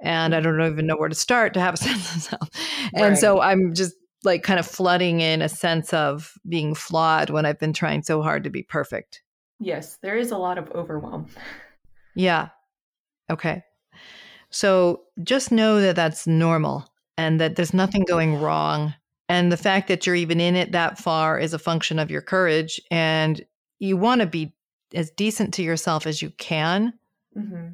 And 0.00 0.34
I 0.34 0.40
mm. 0.40 0.44
don't 0.44 0.72
even 0.72 0.86
know 0.86 0.96
where 0.96 1.08
to 1.08 1.14
start 1.14 1.54
to 1.54 1.60
have 1.60 1.74
a 1.74 1.76
sense 1.78 2.16
of 2.16 2.22
self. 2.22 2.48
And 2.94 3.16
so 3.16 3.40
I'm 3.40 3.72
just 3.74 3.94
like 4.24 4.42
kind 4.42 4.60
of 4.60 4.66
flooding 4.66 5.20
in 5.20 5.42
a 5.42 5.48
sense 5.48 5.92
of 5.92 6.34
being 6.48 6.74
flawed 6.74 7.30
when 7.30 7.46
I've 7.46 7.58
been 7.58 7.72
trying 7.72 8.02
so 8.02 8.22
hard 8.22 8.44
to 8.44 8.50
be 8.50 8.62
perfect. 8.62 9.22
yes, 9.58 9.98
there 10.02 10.16
is 10.16 10.30
a 10.30 10.38
lot 10.38 10.58
of 10.58 10.70
overwhelm. 10.72 11.26
Yeah. 12.14 12.48
Okay. 13.30 13.62
So 14.50 15.04
just 15.22 15.50
know 15.50 15.80
that 15.80 15.96
that's 15.96 16.26
normal 16.26 16.86
and 17.16 17.40
that 17.40 17.56
there's 17.56 17.72
nothing 17.72 18.04
going 18.06 18.40
wrong. 18.40 18.94
And 19.28 19.50
the 19.50 19.56
fact 19.56 19.88
that 19.88 20.06
you're 20.06 20.14
even 20.14 20.40
in 20.40 20.56
it 20.56 20.72
that 20.72 20.98
far 20.98 21.38
is 21.38 21.54
a 21.54 21.58
function 21.58 21.98
of 21.98 22.10
your 22.10 22.20
courage. 22.20 22.80
And 22.90 23.42
you 23.82 23.96
want 23.96 24.20
to 24.20 24.26
be 24.26 24.54
as 24.94 25.10
decent 25.10 25.54
to 25.54 25.62
yourself 25.62 26.06
as 26.06 26.22
you 26.22 26.30
can, 26.30 26.94
hmm 27.34 27.68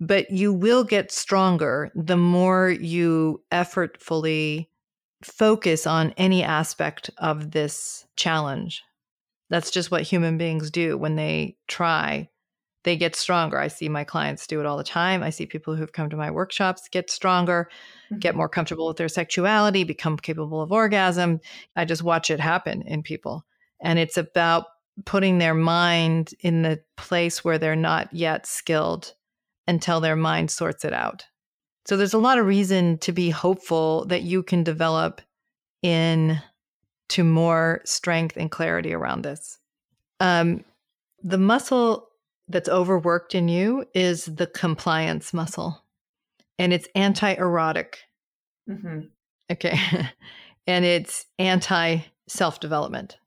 but 0.00 0.28
you 0.32 0.52
will 0.52 0.82
get 0.82 1.12
stronger 1.12 1.92
the 1.94 2.16
more 2.16 2.68
you 2.68 3.40
effortfully 3.52 4.66
focus 5.22 5.86
on 5.86 6.12
any 6.16 6.42
aspect 6.42 7.08
of 7.18 7.52
this 7.52 8.04
challenge. 8.16 8.82
That's 9.48 9.70
just 9.70 9.92
what 9.92 10.02
human 10.02 10.38
beings 10.38 10.72
do 10.72 10.98
when 10.98 11.14
they 11.14 11.56
try 11.68 12.28
they 12.84 12.96
get 12.96 13.14
stronger. 13.14 13.58
I 13.58 13.68
see 13.68 13.88
my 13.88 14.04
clients 14.04 14.46
do 14.46 14.60
it 14.60 14.66
all 14.66 14.76
the 14.76 14.84
time. 14.84 15.22
I 15.22 15.30
see 15.30 15.46
people 15.46 15.76
who've 15.76 15.92
come 15.92 16.10
to 16.10 16.16
my 16.16 16.30
workshops 16.30 16.88
get 16.88 17.10
stronger, 17.10 17.68
get 18.18 18.34
more 18.34 18.48
comfortable 18.48 18.88
with 18.88 18.96
their 18.96 19.08
sexuality, 19.08 19.84
become 19.84 20.16
capable 20.16 20.60
of 20.60 20.72
orgasm. 20.72 21.40
I 21.76 21.84
just 21.84 22.02
watch 22.02 22.30
it 22.30 22.40
happen 22.40 22.82
in 22.82 23.02
people. 23.02 23.44
And 23.80 23.98
it's 23.98 24.16
about 24.16 24.66
putting 25.04 25.38
their 25.38 25.54
mind 25.54 26.34
in 26.40 26.62
the 26.62 26.80
place 26.96 27.44
where 27.44 27.58
they're 27.58 27.76
not 27.76 28.12
yet 28.12 28.46
skilled 28.46 29.14
until 29.66 30.00
their 30.00 30.16
mind 30.16 30.50
sorts 30.50 30.84
it 30.84 30.92
out. 30.92 31.24
So 31.86 31.96
there's 31.96 32.14
a 32.14 32.18
lot 32.18 32.38
of 32.38 32.46
reason 32.46 32.98
to 32.98 33.12
be 33.12 33.30
hopeful 33.30 34.04
that 34.06 34.22
you 34.22 34.42
can 34.42 34.62
develop 34.62 35.20
in 35.82 36.40
to 37.08 37.24
more 37.24 37.80
strength 37.84 38.36
and 38.36 38.50
clarity 38.50 38.94
around 38.94 39.22
this. 39.22 39.58
Um, 40.20 40.64
the 41.22 41.38
muscle 41.38 42.08
that's 42.48 42.68
overworked 42.68 43.34
in 43.34 43.48
you 43.48 43.84
is 43.94 44.26
the 44.26 44.46
compliance 44.46 45.34
muscle, 45.34 45.84
and 46.58 46.72
it's 46.72 46.88
anti 46.94 47.34
erotic. 47.34 47.98
hmm 48.66 49.00
Okay. 49.50 49.78
and 50.66 50.84
it's 50.84 51.26
anti 51.38 51.98
self 52.28 52.60
development. 52.60 53.18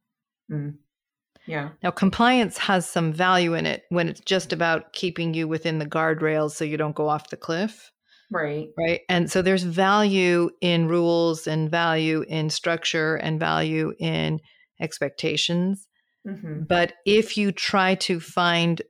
Yeah. 1.47 1.69
Now, 1.83 1.91
compliance 1.91 2.57
has 2.57 2.89
some 2.89 3.13
value 3.13 3.53
in 3.53 3.65
it 3.65 3.83
when 3.89 4.09
it's 4.09 4.21
just 4.21 4.51
about 4.51 4.93
keeping 4.93 5.33
you 5.33 5.47
within 5.47 5.79
the 5.79 5.85
guardrails 5.85 6.51
so 6.51 6.65
you 6.65 6.77
don't 6.77 6.95
go 6.95 7.07
off 7.07 7.29
the 7.29 7.37
cliff, 7.37 7.91
Right. 8.31 8.69
right? 8.77 9.01
And 9.09 9.31
so 9.31 9.41
there's 9.41 9.63
value 9.63 10.49
in 10.61 10.87
rules 10.87 11.45
and 11.47 11.69
value 11.69 12.23
in 12.27 12.49
structure 12.49 13.15
and 13.15 13.39
value 13.39 13.93
in 13.99 14.39
expectations. 14.79 15.87
hmm 16.25 16.63
But 16.67 16.93
if 17.05 17.37
you 17.37 17.51
try 17.51 17.95
to 17.95 18.19
find 18.19 18.81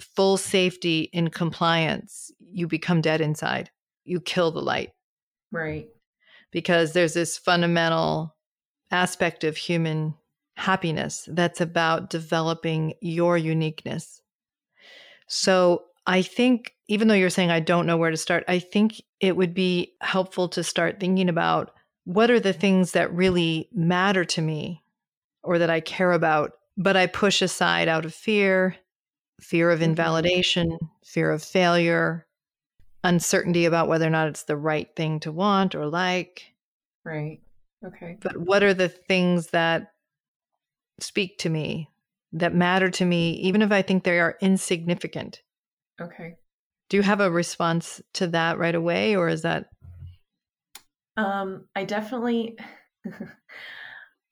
full 0.00 0.38
safety 0.38 1.10
in 1.12 1.28
compliance, 1.28 2.30
you 2.40 2.66
become 2.66 3.00
dead 3.02 3.20
inside. 3.20 3.70
You 4.04 4.20
kill 4.20 4.50
the 4.50 4.62
light 4.62 4.90
Right. 5.52 5.88
because 6.50 6.92
there's 6.94 7.14
this 7.14 7.36
fundamental 7.36 8.36
aspect 8.90 9.44
of 9.44 9.56
human 9.56 10.14
happiness 10.60 11.26
that's 11.32 11.60
about 11.60 12.10
developing 12.10 12.94
your 13.00 13.36
uniqueness. 13.36 14.20
So 15.26 15.84
I 16.06 16.22
think, 16.22 16.74
even 16.88 17.08
though 17.08 17.14
you're 17.14 17.30
saying 17.30 17.50
I 17.50 17.60
don't 17.60 17.86
know 17.86 17.96
where 17.96 18.10
to 18.10 18.16
start, 18.16 18.44
I 18.48 18.58
think 18.58 19.00
it 19.20 19.36
would 19.36 19.54
be 19.54 19.94
helpful 20.00 20.48
to 20.50 20.64
start 20.64 21.00
thinking 21.00 21.28
about 21.28 21.72
what 22.04 22.30
are 22.30 22.40
the 22.40 22.52
things 22.52 22.92
that 22.92 23.12
really 23.12 23.68
matter 23.72 24.24
to 24.24 24.42
me 24.42 24.82
or 25.42 25.58
that 25.58 25.70
I 25.70 25.80
care 25.80 26.12
about, 26.12 26.52
but 26.76 26.96
I 26.96 27.06
push 27.06 27.42
aside 27.42 27.88
out 27.88 28.04
of 28.04 28.14
fear, 28.14 28.76
fear 29.40 29.70
of 29.70 29.80
Mhm. 29.80 29.84
invalidation, 29.84 30.78
fear 31.04 31.30
of 31.30 31.42
failure, 31.42 32.26
uncertainty 33.04 33.64
about 33.64 33.88
whether 33.88 34.06
or 34.06 34.10
not 34.10 34.28
it's 34.28 34.44
the 34.44 34.56
right 34.56 34.94
thing 34.96 35.20
to 35.20 35.32
want 35.32 35.74
or 35.74 35.86
like. 35.86 36.54
Right. 37.04 37.40
Okay. 37.84 38.18
But 38.20 38.36
what 38.36 38.62
are 38.62 38.74
the 38.74 38.88
things 38.88 39.48
that 39.48 39.92
speak 41.02 41.38
to 41.38 41.48
me, 41.48 41.90
that 42.32 42.54
matter 42.54 42.90
to 42.90 43.04
me, 43.04 43.32
even 43.32 43.62
if 43.62 43.72
I 43.72 43.82
think 43.82 44.04
they 44.04 44.20
are 44.20 44.36
insignificant? 44.40 45.42
Okay. 46.00 46.36
Do 46.88 46.96
you 46.96 47.02
have 47.02 47.20
a 47.20 47.30
response 47.30 48.00
to 48.14 48.26
that 48.28 48.58
right 48.58 48.74
away, 48.74 49.16
or 49.16 49.28
is 49.28 49.42
that? 49.42 49.66
Um, 51.16 51.66
I 51.76 51.84
definitely 51.84 52.58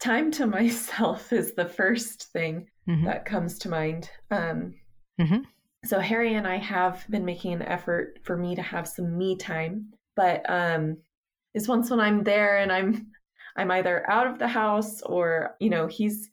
time 0.00 0.30
to 0.32 0.46
myself 0.58 1.32
is 1.32 1.54
the 1.54 1.68
first 1.68 2.32
thing 2.32 2.68
Mhm. 2.88 3.04
that 3.04 3.24
comes 3.24 3.58
to 3.60 3.68
mind. 3.68 4.10
Um, 4.30 4.74
Mhm. 5.18 5.44
So 5.84 6.00
Harry 6.00 6.34
and 6.34 6.46
I 6.46 6.56
have 6.56 7.06
been 7.08 7.24
making 7.24 7.52
an 7.52 7.62
effort 7.62 8.18
for 8.24 8.36
me 8.36 8.56
to 8.56 8.62
have 8.62 8.88
some 8.88 9.16
me 9.16 9.36
time, 9.36 9.92
but 10.16 10.48
um, 10.48 10.98
is 11.54 11.68
once 11.68 11.90
when 11.90 12.00
I'm 12.00 12.24
there 12.24 12.58
and 12.58 12.72
I'm 12.72 13.12
I'm 13.56 13.70
either 13.70 14.08
out 14.10 14.26
of 14.26 14.38
the 14.38 14.48
house 14.48 15.02
or 15.02 15.56
you 15.60 15.70
know 15.70 15.86
he's 15.86 16.30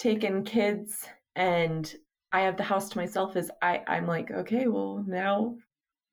taken 0.00 0.44
kids 0.44 1.06
and 1.36 1.94
I 2.32 2.42
have 2.42 2.58
the 2.58 2.64
house 2.64 2.90
to 2.90 2.98
myself. 2.98 3.36
Is 3.36 3.52
I 3.62 3.84
I'm 3.88 4.08
like 4.08 4.32
okay, 4.32 4.68
well 4.68 5.04
now 5.06 5.56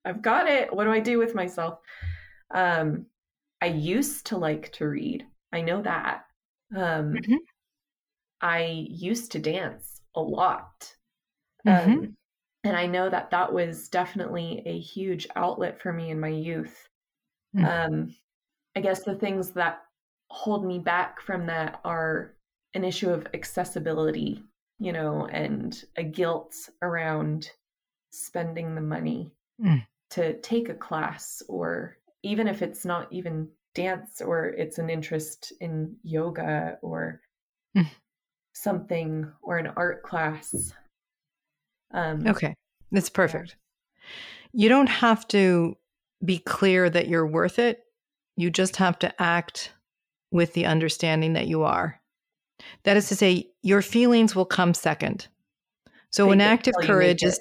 I've 0.05 0.21
got 0.21 0.47
it. 0.49 0.73
What 0.73 0.85
do 0.85 0.91
I 0.91 1.01
do 1.01 1.19
with 1.19 1.35
myself? 1.35 1.79
Um, 2.51 3.07
I 3.61 3.67
used 3.67 4.27
to 4.27 4.37
like 4.37 4.71
to 4.73 4.87
read. 4.87 5.25
I 5.53 5.61
know 5.61 5.81
that. 5.83 6.25
Um, 6.75 7.13
Mhm. 7.13 7.39
I 8.41 8.87
used 8.89 9.31
to 9.33 9.39
dance 9.39 10.01
a 10.15 10.21
lot. 10.21 10.95
Mhm. 11.65 12.03
Um, 12.03 12.17
And 12.63 12.75
I 12.77 12.87
know 12.87 13.09
that 13.09 13.31
that 13.31 13.53
was 13.53 13.89
definitely 13.89 14.63
a 14.65 14.79
huge 14.79 15.27
outlet 15.35 15.81
for 15.81 15.93
me 15.93 16.09
in 16.11 16.19
my 16.19 16.29
youth. 16.29 16.89
Mm. 17.55 17.65
Um, 17.67 18.15
I 18.75 18.81
guess 18.81 19.03
the 19.03 19.15
things 19.15 19.53
that 19.53 19.83
hold 20.29 20.65
me 20.65 20.79
back 20.79 21.21
from 21.21 21.47
that 21.47 21.81
are 21.85 22.36
an 22.73 22.83
issue 22.83 23.09
of 23.09 23.27
accessibility, 23.33 24.43
you 24.79 24.91
know, 24.91 25.25
and 25.27 25.83
a 25.95 26.03
guilt 26.03 26.55
around 26.81 27.49
spending 28.11 28.75
the 28.75 28.81
money 28.81 29.31
Mm. 29.59 29.85
to 30.11 30.39
take 30.41 30.69
a 30.69 30.73
class, 30.75 31.41
or 31.49 31.97
even 32.23 32.47
if 32.47 32.61
it's 32.61 32.85
not 32.85 33.11
even 33.11 33.49
dance 33.73 34.21
or 34.21 34.45
it's 34.45 34.77
an 34.77 34.89
interest 34.89 35.51
in 35.59 35.97
yoga 36.03 36.77
or 36.81 37.21
Mm. 37.75 37.89
something 38.53 39.31
or 39.41 39.57
an 39.57 39.67
art 39.75 40.03
class. 40.03 40.73
Um, 41.91 42.25
Okay. 42.27 42.53
That's 42.91 43.09
perfect. 43.09 43.55
You 44.53 44.69
don't 44.69 44.87
have 44.89 45.27
to 45.29 45.77
be 46.23 46.39
clear 46.39 46.89
that 46.89 47.07
you're 47.07 47.27
worth 47.27 47.59
it. 47.59 47.83
You 48.35 48.49
just 48.49 48.77
have 48.77 48.97
to 48.99 49.21
act 49.21 49.73
with 50.31 50.53
the 50.53 50.65
understanding 50.65 51.33
that 51.33 51.47
you 51.47 51.63
are. 51.63 51.96
That 52.83 52.97
is 52.97 53.07
to 53.09 53.15
say, 53.15 53.49
your 53.61 53.81
feelings 53.81 54.35
will 54.35 54.45
come 54.45 54.73
second. 54.73 55.27
So, 56.09 56.25
Fake 56.25 56.33
an 56.33 56.41
act 56.41 56.67
of 56.67 56.73
till 56.73 56.83
you 56.83 56.87
make 56.87 56.87
courage 56.87 57.23
is, 57.23 57.39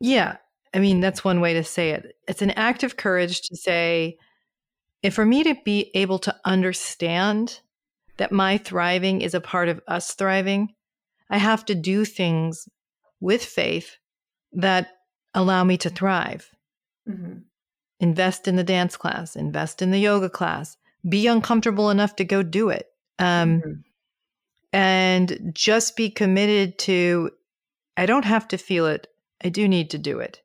yeah, 0.00 0.36
I 0.74 0.78
mean, 0.78 1.00
that's 1.00 1.24
one 1.24 1.40
way 1.40 1.54
to 1.54 1.64
say 1.64 1.90
it. 1.90 2.16
It's 2.28 2.42
an 2.42 2.50
act 2.52 2.82
of 2.82 2.96
courage 2.96 3.42
to 3.42 3.56
say, 3.56 4.18
if 5.02 5.14
for 5.14 5.24
me 5.24 5.42
to 5.44 5.56
be 5.64 5.90
able 5.94 6.18
to 6.20 6.36
understand 6.44 7.60
that 8.18 8.32
my 8.32 8.58
thriving 8.58 9.22
is 9.22 9.34
a 9.34 9.40
part 9.40 9.68
of 9.68 9.80
us 9.88 10.14
thriving, 10.14 10.74
I 11.30 11.38
have 11.38 11.64
to 11.66 11.74
do 11.74 12.04
things 12.04 12.68
with 13.20 13.44
faith 13.44 13.96
that 14.52 14.88
allow 15.34 15.64
me 15.64 15.76
to 15.78 15.90
thrive. 15.90 16.50
Mhm. 17.08 17.44
Invest 17.98 18.46
in 18.48 18.56
the 18.56 18.64
dance 18.64 18.96
class, 18.96 19.36
invest 19.36 19.80
in 19.82 19.90
the 19.90 19.98
yoga 19.98 20.28
class, 20.28 20.76
be 21.08 21.26
uncomfortable 21.26 21.90
enough 21.90 22.16
to 22.16 22.24
go 22.24 22.42
do 22.42 22.68
it. 22.68 22.88
Um, 23.18 23.60
Mhm. 23.60 23.84
And 24.72 25.52
just 25.54 25.96
be 25.96 26.10
committed 26.10 26.78
to 26.78 27.30
I 27.96 28.06
don't 28.06 28.24
have 28.24 28.48
to 28.48 28.56
feel 28.56 28.86
it. 28.86 29.08
I 29.44 29.48
do 29.48 29.68
need 29.68 29.90
to 29.90 29.98
do 29.98 30.20
it. 30.20 30.40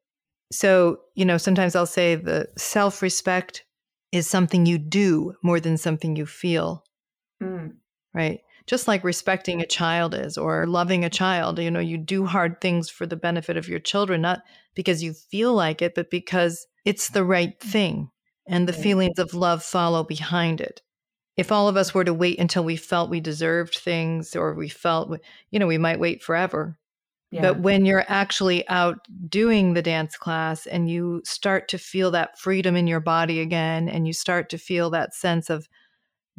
So, 0.52 1.00
you 1.16 1.26
know, 1.26 1.38
sometimes 1.38 1.76
I'll 1.76 1.86
say 1.86 2.16
the 2.16 2.50
self 2.58 3.02
respect 3.02 3.64
is 4.12 4.28
something 4.28 4.66
you 4.66 4.78
do 4.78 5.36
more 5.42 5.60
than 5.60 5.78
something 5.78 6.16
you 6.16 6.26
feel, 6.26 6.84
Mm. 7.42 7.76
right? 8.14 8.42
Just 8.68 8.88
like 8.88 9.04
respecting 9.04 9.62
a 9.62 9.68
child 9.68 10.16
is 10.16 10.38
or 10.38 10.66
loving 10.66 11.06
a 11.06 11.10
child. 11.10 11.60
You 11.60 11.70
know, 11.70 11.80
you 11.80 11.98
do 11.98 12.26
hard 12.26 12.62
things 12.62 12.90
for 12.90 13.06
the 13.06 13.16
benefit 13.16 13.58
of 13.58 13.68
your 13.68 13.80
children, 13.80 14.22
not 14.22 14.42
because 14.74 15.04
you 15.04 15.14
feel 15.14 15.54
like 15.54 15.82
it, 15.82 15.94
but 15.96 16.10
because 16.10 16.66
it's 16.84 17.10
the 17.10 17.24
right 17.24 17.60
thing 17.60 18.10
and 18.48 18.68
the 18.68 18.74
feelings 18.74 19.20
of 19.20 19.34
love 19.34 19.64
follow 19.64 20.04
behind 20.04 20.62
it 20.62 20.82
if 21.38 21.52
all 21.52 21.68
of 21.68 21.78
us 21.78 21.94
were 21.94 22.04
to 22.04 22.14
wait 22.14 22.40
until 22.40 22.64
we 22.64 22.76
felt 22.78 23.10
we 23.10 23.20
deserved 23.20 23.76
things 23.76 24.36
or 24.36 24.54
we 24.54 24.70
felt 24.70 25.20
you 25.52 25.60
know 25.60 25.68
we 25.68 25.78
might 25.78 26.00
wait 26.00 26.24
forever 26.24 26.78
Yeah. 27.32 27.42
but 27.42 27.60
when 27.60 27.86
you're 27.86 28.06
actually 28.08 28.68
out 28.70 29.00
doing 29.30 29.74
the 29.74 29.82
dance 29.82 30.16
class 30.18 30.66
and 30.66 30.90
you 30.90 31.22
start 31.26 31.68
to 31.70 31.78
feel 31.78 32.12
that 32.12 32.40
freedom 32.40 32.76
in 32.76 32.88
your 32.88 33.02
body 33.02 33.40
again 33.42 33.90
and 33.90 34.08
you 34.08 34.14
start 34.14 34.50
to 34.50 34.58
feel 34.58 34.90
that 34.92 35.14
sense 35.14 35.50
of 35.50 35.68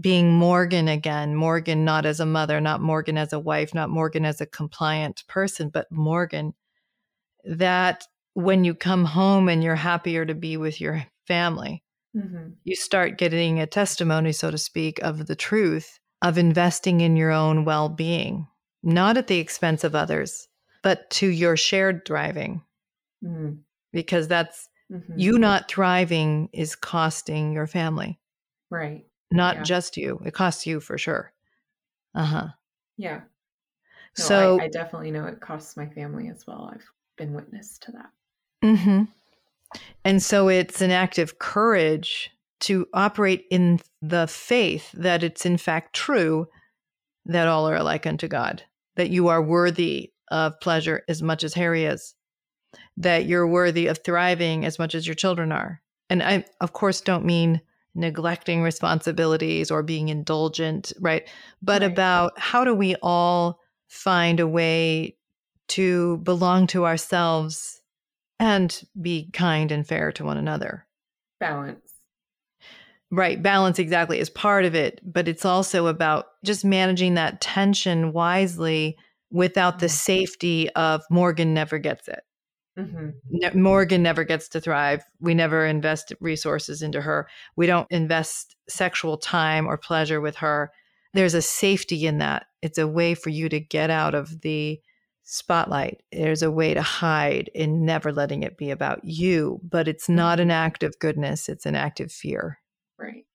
being 0.01 0.33
morgan 0.35 0.89
again 0.89 1.35
morgan 1.35 1.85
not 1.85 2.05
as 2.07 2.21
a 2.21 2.27
mother 2.27 2.61
not 2.61 2.81
morgan 2.83 3.17
as 3.17 3.33
a 3.33 3.39
wife 3.39 3.73
not 3.75 3.89
morgan 3.91 4.25
as 4.27 4.41
a 4.41 4.47
compliant 4.47 5.25
person 5.29 5.69
but 5.71 5.91
morgan 5.91 6.55
that 7.45 8.05
when 8.35 8.65
you 8.65 8.75
come 8.75 9.05
home 9.07 9.49
and 9.49 9.65
you're 9.65 9.75
happier 9.77 10.27
to 10.27 10.35
be 10.35 10.57
with 10.59 10.81
your 10.81 11.03
family 11.27 11.83
Mhm. 12.17 12.57
you 12.65 12.75
start 12.75 13.19
getting 13.19 13.61
a 13.61 13.67
testimony, 13.67 14.33
so 14.33 14.51
to 14.51 14.59
speak, 14.59 14.99
of 15.01 15.27
the 15.27 15.37
truth 15.37 16.01
of 16.23 16.39
investing 16.39 17.01
in 17.01 17.17
your 17.17 17.31
own 17.31 17.65
well 17.65 17.89
being, 17.89 18.49
not 18.83 19.17
at 19.17 19.27
the 19.29 19.39
expense 19.39 19.85
of 19.85 19.95
others, 19.95 20.49
but 20.83 21.09
to 21.11 21.29
your 21.29 21.57
shared 21.57 22.05
thriving, 22.07 22.65
Mhm. 23.23 23.65
because 23.93 24.29
that's 24.29 24.69
Mhm. 24.91 25.15
you 25.19 25.39
not 25.39 25.69
thriving 25.69 26.49
is 26.53 26.75
costing 26.77 27.53
your 27.53 27.67
family, 27.67 28.19
right. 28.71 29.07
not 29.31 29.57
Yeah. 29.57 29.63
just 29.63 29.97
you. 29.97 30.21
It 30.25 30.35
costs 30.35 30.67
you 30.67 30.81
for 30.81 30.99
sure. 30.99 31.33
Uh 32.15 32.25
huh. 32.25 32.49
Yeah. 32.97 33.23
No, 34.19 34.25
so, 34.25 34.61
I, 34.61 34.65
I 34.65 34.69
definitely 34.69 35.11
know 35.11 35.27
it 35.27 35.41
costs 35.41 35.77
my 35.77 35.89
family 35.89 36.29
as 36.29 36.47
well. 36.47 36.71
I've 36.73 36.91
been 37.17 37.35
witness 37.35 37.79
to 37.81 37.93
that. 37.93 38.11
hmm 38.63 39.05
And 40.05 40.23
so 40.23 40.49
it's 40.49 40.81
an 40.81 40.91
act 40.91 41.19
of 41.19 41.39
courage 41.39 42.31
to 42.61 42.87
operate 42.95 43.45
in 43.51 43.81
the 44.01 44.27
faith 44.27 44.91
that 44.93 45.23
it's 45.23 45.45
in 45.45 45.57
fact 45.57 45.95
true 45.95 46.47
that 47.27 47.49
all 47.49 47.69
are 47.69 47.77
alike 47.77 48.07
unto 48.07 48.29
God, 48.29 48.63
that 48.95 49.11
you 49.11 49.29
are 49.29 49.43
worthy 49.43 50.13
of 50.31 50.59
pleasure 50.61 51.03
as 51.09 51.23
much 51.23 51.45
as 51.45 51.55
Harry 51.55 51.85
is, 51.85 52.15
that 52.97 53.27
you're 53.27 53.47
worthy 53.47 53.89
of 53.89 53.99
thriving 53.99 54.65
as 54.65 54.79
much 54.79 54.95
as 54.95 55.07
your 55.07 55.15
children 55.15 55.53
are. 55.53 55.83
And 56.09 56.23
I, 56.23 56.45
of 56.61 56.73
course, 56.73 57.01
don't 57.01 57.25
mean 57.25 57.61
neglecting 57.95 58.63
responsibilities 58.63 59.71
or 59.71 59.83
being 59.83 60.09
indulgent, 60.09 60.93
right? 61.01 61.27
But 61.63 61.83
Right. 61.83 61.91
about 61.91 62.39
how 62.39 62.65
do 62.65 62.75
we 62.75 62.95
all 63.03 63.61
find 63.89 64.39
a 64.39 64.47
way 64.47 65.17
to 65.69 66.19
belong 66.19 66.67
to 66.69 66.85
ourselves 66.87 67.81
and 68.39 68.83
be 69.01 69.31
kind 69.33 69.73
and 69.73 69.87
fair 69.87 70.13
to 70.13 70.25
one 70.25 70.37
another. 70.37 70.87
Balance. 71.41 71.81
Right. 73.11 73.41
Balance 73.41 73.79
exactly 73.79 74.19
is 74.19 74.29
part 74.31 74.65
of 74.65 74.75
it, 74.75 75.01
but 75.05 75.29
it's 75.29 75.45
also 75.45 75.87
about 75.87 76.27
just 76.45 76.65
managing 76.65 77.15
that 77.15 77.41
tension 77.41 78.13
wisely 78.13 78.97
without 79.31 79.79
the 79.79 79.87
Mhm. 79.87 79.91
safety 79.91 80.71
of 80.71 81.03
Morgan 81.11 81.55
never 81.55 81.79
gets 81.79 82.09
it. 82.09 82.21
hmm 82.77 83.11
Ne- 83.31 83.51
Morgan 83.55 84.03
never 84.03 84.23
gets 84.25 84.49
to 84.51 84.61
thrive. 84.61 85.03
We 85.21 85.35
never 85.35 85.65
invest 85.65 86.13
resources 86.21 86.83
into 86.83 87.01
her. 87.01 87.27
We 87.57 87.67
don't 87.67 87.91
invest 87.91 88.55
sexual 88.69 89.17
time 89.17 89.67
or 89.67 89.79
pleasure 89.79 90.21
with 90.21 90.37
her. 90.37 90.73
There's 91.15 91.33
a 91.35 91.41
safety 91.43 92.07
in 92.07 92.19
that. 92.19 92.47
It's 92.61 92.77
a 92.77 92.87
way 92.89 93.15
for 93.15 93.31
you 93.31 93.49
to 93.49 93.61
get 93.61 93.89
out 93.89 94.15
of 94.15 94.43
the 94.43 94.81
spotlight. 95.27 96.03
There's 96.13 96.43
a 96.43 96.53
way 96.53 96.73
to 96.73 96.83
hide 96.83 97.51
in 97.53 97.85
never 97.85 98.13
letting 98.13 98.45
it 98.45 98.57
be 98.57 98.71
about 98.71 99.05
you, 99.05 99.61
but 99.63 99.89
it's 99.89 100.05
mm-hmm. 100.05 100.15
not 100.15 100.41
an 100.41 100.53
act 100.53 100.83
of 100.83 100.99
goodness, 101.01 101.49
it's 101.49 101.67
an 101.67 101.75
act 101.75 102.01
of 102.01 102.13
fear. 102.13 102.61
Right. 102.99 103.27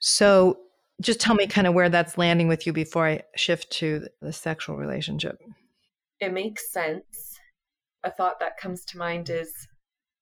So 0.00 0.58
just 1.00 1.20
tell 1.20 1.36
me 1.36 1.46
kind 1.46 1.68
of 1.68 1.74
where 1.74 1.88
that's 1.88 2.18
landing 2.18 2.48
with 2.48 2.66
you 2.66 2.72
before 2.72 3.06
I 3.06 3.22
shift 3.36 3.70
to 3.74 4.08
the 4.20 4.32
sexual 4.32 4.76
relationship. 4.76 5.40
It 6.20 6.32
makes 6.32 6.70
sense. 6.72 7.38
A 8.02 8.10
thought 8.10 8.40
that 8.40 8.58
comes 8.58 8.84
to 8.86 8.98
mind 8.98 9.30
is 9.30 9.52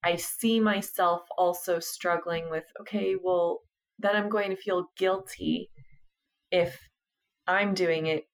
I 0.03 0.15
see 0.15 0.59
myself 0.59 1.23
also 1.37 1.79
struggling 1.79 2.51
with, 2.51 2.65
okay, 2.81 3.15
well, 3.21 3.61
then 3.97 4.15
I'm 4.15 4.29
going 4.29 4.51
to 4.51 4.55
feel 4.61 4.89
guilty 4.95 5.71
if 6.51 6.77
I'm 7.47 7.73
doing 7.73 8.05
it 8.05 8.25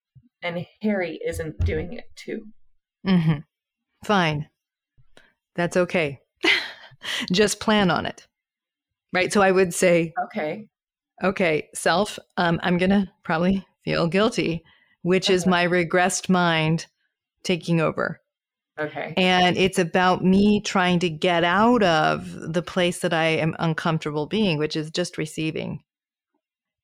and 0.41 0.65
Harry 0.81 1.19
isn't 1.25 1.59
doing 1.65 1.93
it 1.93 2.05
too. 2.15 2.45
Mm-hmm. 3.05 3.39
Fine. 4.03 4.47
That's 5.55 5.77
okay. 5.77 6.19
Just 7.31 7.59
plan 7.59 7.89
on 7.91 8.05
it. 8.05 8.27
Right. 9.13 9.31
So 9.33 9.41
I 9.41 9.51
would 9.51 9.73
say, 9.73 10.13
Okay. 10.25 10.67
okay, 11.23 11.69
self, 11.73 12.19
um, 12.37 12.59
I'm 12.63 12.77
going 12.77 12.91
to 12.91 13.09
probably 13.23 13.65
feel 13.83 14.07
guilty, 14.07 14.63
which 15.01 15.29
is 15.29 15.45
my 15.45 15.65
regressed 15.65 16.29
mind 16.29 16.85
taking 17.43 17.81
over. 17.81 18.21
Okay. 18.79 19.13
And 19.17 19.57
it's 19.57 19.79
about 19.79 20.23
me 20.23 20.61
trying 20.61 20.99
to 20.99 21.09
get 21.09 21.43
out 21.43 21.83
of 21.83 22.53
the 22.53 22.61
place 22.61 22.99
that 22.99 23.13
I 23.13 23.25
am 23.25 23.55
uncomfortable 23.59 24.25
being, 24.27 24.57
which 24.57 24.75
is 24.77 24.89
just 24.91 25.17
receiving. 25.17 25.83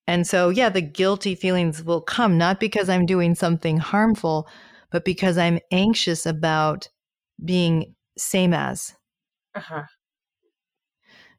And 0.07 0.27
so, 0.27 0.49
yeah, 0.49 0.69
the 0.69 0.81
guilty 0.81 1.35
feelings 1.35 1.83
will 1.83 2.01
come 2.01 2.37
not 2.37 2.59
because 2.59 2.89
I'm 2.89 3.05
doing 3.05 3.35
something 3.35 3.77
harmful, 3.77 4.47
but 4.91 5.05
because 5.05 5.37
I'm 5.37 5.59
anxious 5.71 6.25
about 6.25 6.89
being 7.43 7.95
same 8.17 8.53
as. 8.53 8.95
Uh 9.55 9.59
huh. 9.61 9.85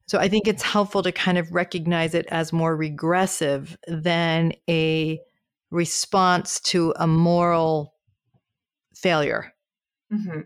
So 0.06 0.18
I 0.18 0.28
think 0.28 0.46
it's 0.46 0.62
helpful 0.62 1.02
to 1.02 1.12
kind 1.12 1.36
of 1.38 1.52
recognize 1.52 2.14
it 2.14 2.26
as 2.26 2.52
more 2.52 2.76
regressive 2.76 3.76
than 3.88 4.52
a 4.68 5.20
response 5.70 6.60
to 6.60 6.94
a 6.96 7.06
moral 7.06 7.94
failure. 8.94 9.52
hmm 10.10 10.40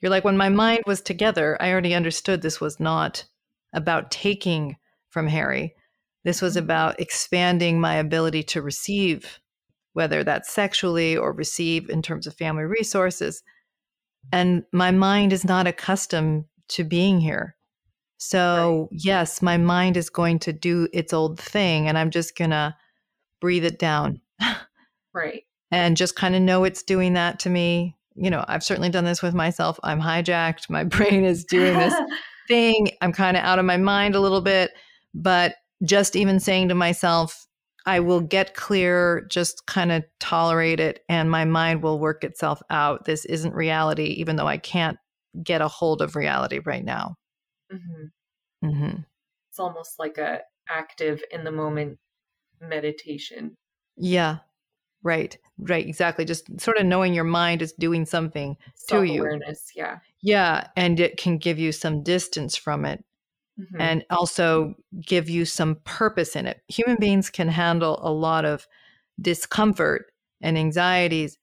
You're 0.00 0.10
like, 0.10 0.24
when 0.24 0.36
my 0.36 0.48
mind 0.50 0.82
was 0.86 1.00
together, 1.02 1.56
I 1.60 1.72
already 1.72 1.94
understood 1.94 2.42
this 2.42 2.60
was 2.60 2.80
not 2.80 3.24
about 3.72 4.10
taking 4.10 4.76
from 5.10 5.28
Harry. 5.28 5.74
This 6.24 6.42
was 6.42 6.54
Mhm. 6.56 6.60
about 6.60 7.00
expanding 7.00 7.80
my 7.80 7.94
ability 7.94 8.42
to 8.44 8.62
receive, 8.62 9.40
whether 9.94 10.22
that's 10.24 10.52
sexually 10.52 11.16
or 11.16 11.32
receive 11.32 11.88
in 11.90 12.02
terms 12.02 12.26
of 12.26 12.34
family 12.34 12.64
resources. 12.64 13.42
And 14.32 14.64
my 14.72 14.90
mind 14.90 15.32
is 15.32 15.44
not 15.44 15.66
accustomed 15.66 16.44
to 16.68 16.84
being 16.84 17.20
here. 17.20 17.56
So, 18.18 18.88
right. 18.90 19.00
yes, 19.02 19.40
my 19.40 19.56
mind 19.56 19.96
is 19.96 20.10
going 20.10 20.38
to 20.40 20.52
do 20.52 20.88
its 20.92 21.12
old 21.14 21.40
thing 21.40 21.88
and 21.88 21.96
I'm 21.96 22.10
just 22.10 22.36
going 22.36 22.50
to 22.50 22.76
breathe 23.40 23.64
it 23.64 23.78
down. 23.78 24.20
right. 25.14 25.42
And 25.72 25.96
just 25.96 26.16
kind 26.16 26.34
of 26.34 26.42
know 26.42 26.64
it's 26.64 26.82
doing 26.82 27.12
that 27.12 27.38
to 27.40 27.48
me. 27.48 27.96
You 28.16 28.28
know, 28.28 28.44
I've 28.48 28.64
certainly 28.64 28.88
done 28.88 29.04
this 29.04 29.22
with 29.22 29.34
myself. 29.34 29.78
I'm 29.84 30.00
hijacked. 30.00 30.68
My 30.68 30.82
brain 30.96 31.24
is 31.24 31.44
doing 31.44 31.78
this 31.78 31.94
thing. 32.48 32.90
I'm 33.00 33.12
kind 33.12 33.36
of 33.36 33.44
out 33.44 33.60
of 33.60 33.64
my 33.64 33.76
mind 33.76 34.16
a 34.16 34.20
little 34.20 34.40
bit. 34.40 34.72
But 35.14 35.54
just 35.82 36.16
even 36.16 36.40
saying 36.40 36.68
to 36.68 36.74
myself, 36.74 37.46
I 37.86 38.00
will 38.00 38.20
get 38.20 38.54
clear, 38.54 39.26
just 39.30 39.66
kind 39.66 39.90
of 39.90 40.04
tolerate 40.18 40.80
it, 40.80 41.00
and 41.08 41.30
my 41.30 41.44
mind 41.44 41.82
will 41.82 41.98
work 41.98 42.24
itself 42.24 42.62
out. 42.70 43.06
This 43.06 43.24
isn't 43.24 43.54
reality, 43.54 44.04
even 44.18 44.36
though 44.36 44.46
I 44.46 44.58
can't 44.58 44.98
get 45.42 45.62
a 45.62 45.68
hold 45.68 46.02
of 46.02 46.16
reality 46.16 46.60
right 46.64 46.84
now. 46.84 47.14
Mm-hmm. 47.72 48.68
Mm-hmm. 48.68 48.98
It's 49.48 49.58
almost 49.58 49.98
like 49.98 50.18
a 50.18 50.40
active 50.68 51.22
in 51.30 51.44
the 51.44 51.52
moment 51.52 51.98
meditation. 52.60 53.54
Yeah. 53.96 54.38
Right. 55.02 55.36
Right. 55.58 55.86
Exactly. 55.86 56.24
Just 56.24 56.60
sort 56.60 56.78
of 56.78 56.86
knowing 56.86 57.14
your 57.14 57.24
mind 57.24 57.62
is 57.62 57.72
doing 57.72 58.04
something 58.04 58.56
to 58.88 59.02
you. 59.02 59.20
Awareness. 59.20 59.70
Yeah. 59.74 59.98
Yeah. 60.22 60.66
And 60.76 61.00
it 61.00 61.16
can 61.16 61.38
give 61.38 61.58
you 61.58 61.72
some 61.72 62.02
distance 62.02 62.54
from 62.56 62.84
it 62.84 63.02
mm-hmm. 63.60 63.80
and 63.80 64.04
also 64.10 64.74
give 65.00 65.28
you 65.28 65.44
some 65.44 65.76
purpose 65.84 66.36
in 66.36 66.46
it. 66.46 66.62
Human 66.68 66.96
beings 66.96 67.30
can 67.30 67.48
handle 67.48 67.98
a 68.02 68.12
lot 68.12 68.44
of 68.44 68.66
discomfort 69.20 70.10
and 70.40 70.56
anxieties, 70.56 71.38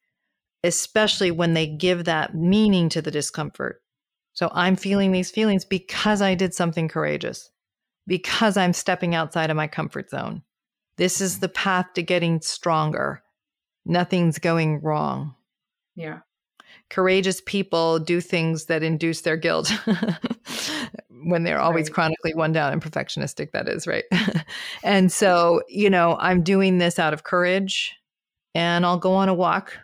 especially 0.63 1.31
when 1.31 1.53
they 1.53 1.67
give 1.67 2.05
that 2.05 2.35
meaning 2.35 2.89
to 2.89 3.01
the 3.01 3.11
discomfort. 3.11 3.81
So 4.33 4.49
I'm 4.53 4.75
feeling 4.75 5.11
these 5.11 5.31
feelings 5.31 5.65
because 5.65 6.21
I 6.21 6.35
did 6.35 6.53
something 6.53 6.87
courageous, 6.87 7.49
because 8.05 8.57
I'm 8.57 8.73
stepping 8.73 9.15
outside 9.15 9.49
of 9.49 9.57
my 9.57 9.67
comfort 9.67 10.09
zone. 10.09 10.43
This 10.97 11.21
is 11.21 11.39
the 11.39 11.49
path 11.49 11.93
to 11.95 12.03
getting 12.03 12.41
stronger. 12.41 13.23
Nothing's 13.85 14.39
going 14.39 14.81
wrong. 14.81 15.35
Yeah. 15.95 16.19
Courageous 16.89 17.41
people 17.45 17.99
do 17.99 18.21
things 18.21 18.65
that 18.65 18.83
induce 18.83 19.21
their 19.21 19.37
guilt 19.37 19.71
when 21.09 21.43
they're 21.43 21.59
always 21.59 21.87
right. 21.87 21.93
chronically 21.93 22.33
one 22.33 22.51
down 22.51 22.73
and 22.73 22.81
perfectionistic, 22.81 23.51
that 23.51 23.67
is, 23.67 23.87
right? 23.87 24.03
and 24.83 25.11
so, 25.11 25.61
you 25.67 25.89
know, 25.89 26.17
I'm 26.19 26.43
doing 26.43 26.77
this 26.77 26.99
out 26.99 27.13
of 27.13 27.23
courage 27.23 27.95
and 28.55 28.85
I'll 28.85 28.97
go 28.97 29.13
on 29.13 29.29
a 29.29 29.33
walk 29.33 29.77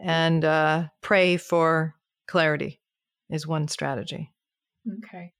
and 0.00 0.44
uh, 0.44 0.88
pray 1.02 1.36
for 1.36 1.94
clarity 2.26 2.80
is 3.30 3.46
one 3.46 3.68
strategy. 3.68 4.32
Okay. 5.04 5.32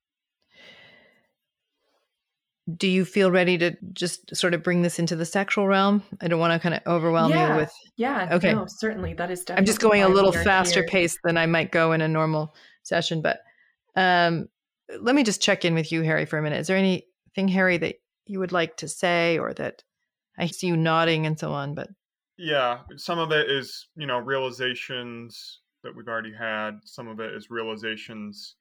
Do 2.76 2.87
you 2.87 3.06
feel 3.06 3.30
ready 3.30 3.56
to 3.58 3.76
just 3.94 4.37
sort 4.37 4.52
of 4.52 4.62
bring 4.62 4.82
this 4.82 4.98
into 4.98 5.16
the 5.16 5.24
sexual 5.24 5.66
realm? 5.66 6.02
I 6.20 6.28
don't 6.28 6.38
want 6.38 6.52
to 6.52 6.58
kind 6.58 6.74
of 6.74 6.82
overwhelm 6.87 7.30
yeah, 7.30 7.52
you 7.52 7.61
with. 7.61 7.72
Yeah. 7.96 8.28
Okay. 8.32 8.52
No, 8.52 8.66
certainly. 8.68 9.14
That 9.14 9.30
is 9.30 9.40
definitely. 9.40 9.61
I'm 9.61 9.64
just 9.64 9.80
going 9.80 10.02
a 10.02 10.08
little 10.08 10.32
faster 10.32 10.80
here. 10.80 10.88
pace 10.88 11.16
than 11.24 11.38
I 11.38 11.46
might 11.46 11.72
go 11.72 11.92
in 11.92 12.02
a 12.02 12.08
normal 12.08 12.54
session, 12.82 13.22
but 13.22 13.40
um, 13.96 14.48
let 15.01 15.14
me 15.14 15.22
just 15.22 15.42
check 15.42 15.64
in 15.64 15.74
with 15.74 15.92
you, 15.92 16.03
Harry, 16.03 16.24
for 16.24 16.38
a 16.38 16.42
minute. 16.42 16.61
Is 16.61 16.66
there 16.66 16.77
anything, 16.77 17.48
Harry, 17.48 17.77
that 17.79 17.96
you 18.27 18.38
would 18.38 18.53
like 18.53 18.77
to 18.79 18.88
say, 18.88 19.38
or 19.38 19.53
that 19.55 19.83
I 20.37 20.46
see 20.46 20.68
you 20.68 20.77
nodding 20.77 21.27
and 21.27 21.38
so 21.38 21.53
on? 21.53 21.74
But 21.74 21.88
yeah, 22.37 22.81
some 22.96 23.18
of 23.18 23.33
it 23.33 23.51
is 23.51 23.88
you 23.96 24.07
know 24.07 24.18
realizations 24.18 25.61
that 25.83 25.94
we've 25.94 26.09
already 26.09 26.35
had. 26.35 26.81
Some 26.85 27.09
of 27.09 27.20
it 27.20 27.35
is 27.35 27.51
realizations 27.51 28.57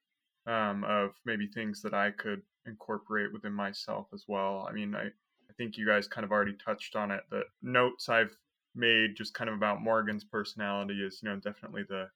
um, 0.46 0.84
of 0.84 1.12
maybe 1.26 1.48
things 1.48 1.82
that 1.82 1.94
I 1.94 2.12
could 2.12 2.42
incorporate 2.66 3.34
within 3.34 3.54
myself 3.54 4.08
as 4.14 4.26
well. 4.28 4.68
I 4.70 4.74
mean, 4.74 4.96
I, 4.96 5.06
I 5.06 5.54
think 5.58 5.78
you 5.78 5.86
guys 5.86 6.08
kind 6.08 6.26
of 6.26 6.32
already 6.32 6.56
touched 6.64 6.96
on 6.96 7.12
it. 7.12 7.22
The 7.30 7.44
notes 7.62 8.10
I've 8.10 8.36
made 8.76 9.16
just 9.16 9.34
kind 9.34 9.50
of 9.50 9.56
about 9.56 9.82
Morgan's 9.82 10.24
personality 10.24 11.04
is, 11.04 11.20
you 11.24 11.30
know, 11.30 11.38
definitely 11.38 11.84
the 11.88 12.10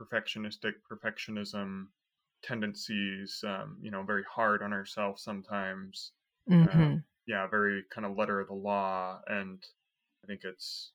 perfectionistic 0.00 0.74
perfectionism 0.90 1.86
tendencies, 2.46 3.42
um, 3.46 3.78
you 3.80 3.90
know, 3.90 4.02
very 4.02 4.24
hard 4.30 4.62
on 4.62 4.72
ourselves 4.72 5.22
sometimes. 5.22 6.12
Mm-hmm. 6.50 6.94
Uh, 6.94 6.96
yeah, 7.26 7.46
very 7.46 7.84
kind 7.90 8.06
of 8.06 8.16
letter 8.16 8.40
of 8.40 8.48
the 8.48 8.54
law. 8.54 9.20
And 9.26 9.64
I 10.22 10.26
think 10.26 10.42
it's 10.44 10.92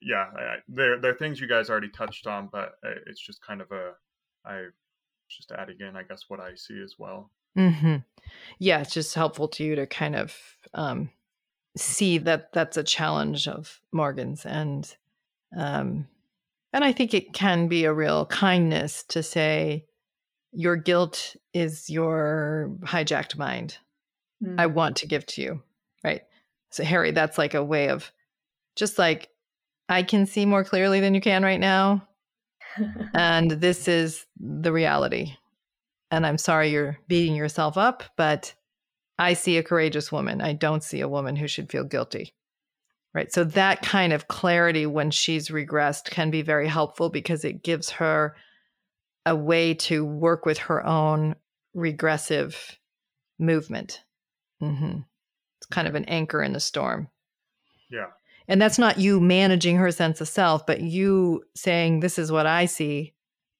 yeah, 0.00 0.26
I, 0.36 0.56
there 0.68 1.00
there 1.00 1.12
are 1.12 1.18
things 1.18 1.40
you 1.40 1.48
guys 1.48 1.70
already 1.70 1.88
touched 1.88 2.26
on, 2.26 2.48
but 2.50 2.74
it's 3.06 3.20
just 3.20 3.44
kind 3.44 3.60
of 3.60 3.70
a 3.72 3.92
I 4.44 4.66
just 5.28 5.52
adding 5.52 5.76
in, 5.80 5.96
I 5.96 6.02
guess, 6.02 6.24
what 6.28 6.40
I 6.40 6.54
see 6.54 6.80
as 6.82 6.94
well. 6.98 7.30
Mm-hmm. 7.56 7.96
Yeah, 8.58 8.80
it's 8.80 8.94
just 8.94 9.14
helpful 9.14 9.48
to 9.48 9.64
you 9.64 9.74
to 9.76 9.86
kind 9.86 10.16
of 10.16 10.36
um, 10.74 11.10
see 11.76 12.18
that 12.18 12.52
that's 12.52 12.76
a 12.76 12.82
challenge 12.84 13.48
of 13.48 13.80
Morgan's, 13.92 14.46
and 14.46 14.94
um, 15.56 16.06
and 16.72 16.84
I 16.84 16.92
think 16.92 17.14
it 17.14 17.32
can 17.32 17.68
be 17.68 17.84
a 17.84 17.92
real 17.92 18.26
kindness 18.26 19.04
to 19.08 19.22
say 19.22 19.86
your 20.52 20.76
guilt 20.76 21.36
is 21.52 21.90
your 21.90 22.76
hijacked 22.82 23.36
mind. 23.36 23.78
Mm-hmm. 24.42 24.60
I 24.60 24.66
want 24.66 24.96
to 24.96 25.06
give 25.06 25.26
to 25.26 25.42
you, 25.42 25.62
right? 26.04 26.22
So 26.70 26.84
Harry, 26.84 27.10
that's 27.10 27.38
like 27.38 27.54
a 27.54 27.64
way 27.64 27.88
of 27.88 28.10
just 28.76 28.98
like 28.98 29.28
I 29.88 30.02
can 30.02 30.26
see 30.26 30.46
more 30.46 30.64
clearly 30.64 31.00
than 31.00 31.14
you 31.14 31.20
can 31.20 31.42
right 31.42 31.60
now. 31.60 32.06
and 33.14 33.50
this 33.50 33.88
is 33.88 34.26
the 34.38 34.72
reality. 34.72 35.34
And 36.10 36.26
I'm 36.26 36.38
sorry 36.38 36.70
you're 36.70 36.98
beating 37.08 37.34
yourself 37.34 37.76
up, 37.76 38.04
but 38.16 38.54
I 39.18 39.34
see 39.34 39.58
a 39.58 39.62
courageous 39.62 40.12
woman. 40.12 40.40
I 40.40 40.52
don't 40.52 40.82
see 40.82 41.00
a 41.00 41.08
woman 41.08 41.36
who 41.36 41.48
should 41.48 41.70
feel 41.70 41.84
guilty. 41.84 42.34
Right. 43.14 43.32
So 43.32 43.42
that 43.42 43.82
kind 43.82 44.12
of 44.12 44.28
clarity 44.28 44.86
when 44.86 45.10
she's 45.10 45.48
regressed 45.48 46.10
can 46.10 46.30
be 46.30 46.42
very 46.42 46.68
helpful 46.68 47.08
because 47.08 47.44
it 47.44 47.62
gives 47.64 47.90
her 47.90 48.36
a 49.26 49.36
way 49.36 49.74
to 49.74 50.04
work 50.04 50.46
with 50.46 50.58
her 50.58 50.84
own 50.84 51.34
regressive 51.74 52.78
movement. 53.38 54.02
Mm-hmm. 54.62 55.00
It's 55.58 55.66
kind 55.66 55.88
of 55.88 55.94
an 55.94 56.04
anchor 56.06 56.42
in 56.42 56.52
the 56.52 56.60
storm. 56.60 57.08
Yeah. 57.90 58.06
And 58.48 58.60
that's 58.60 58.78
not 58.78 58.98
you 58.98 59.20
managing 59.20 59.76
her 59.76 59.90
sense 59.90 60.20
of 60.20 60.28
self, 60.28 60.66
but 60.66 60.80
you 60.80 61.44
saying, 61.54 62.00
This 62.00 62.18
is 62.18 62.32
what 62.32 62.46
I 62.46 62.66
see. 62.66 63.14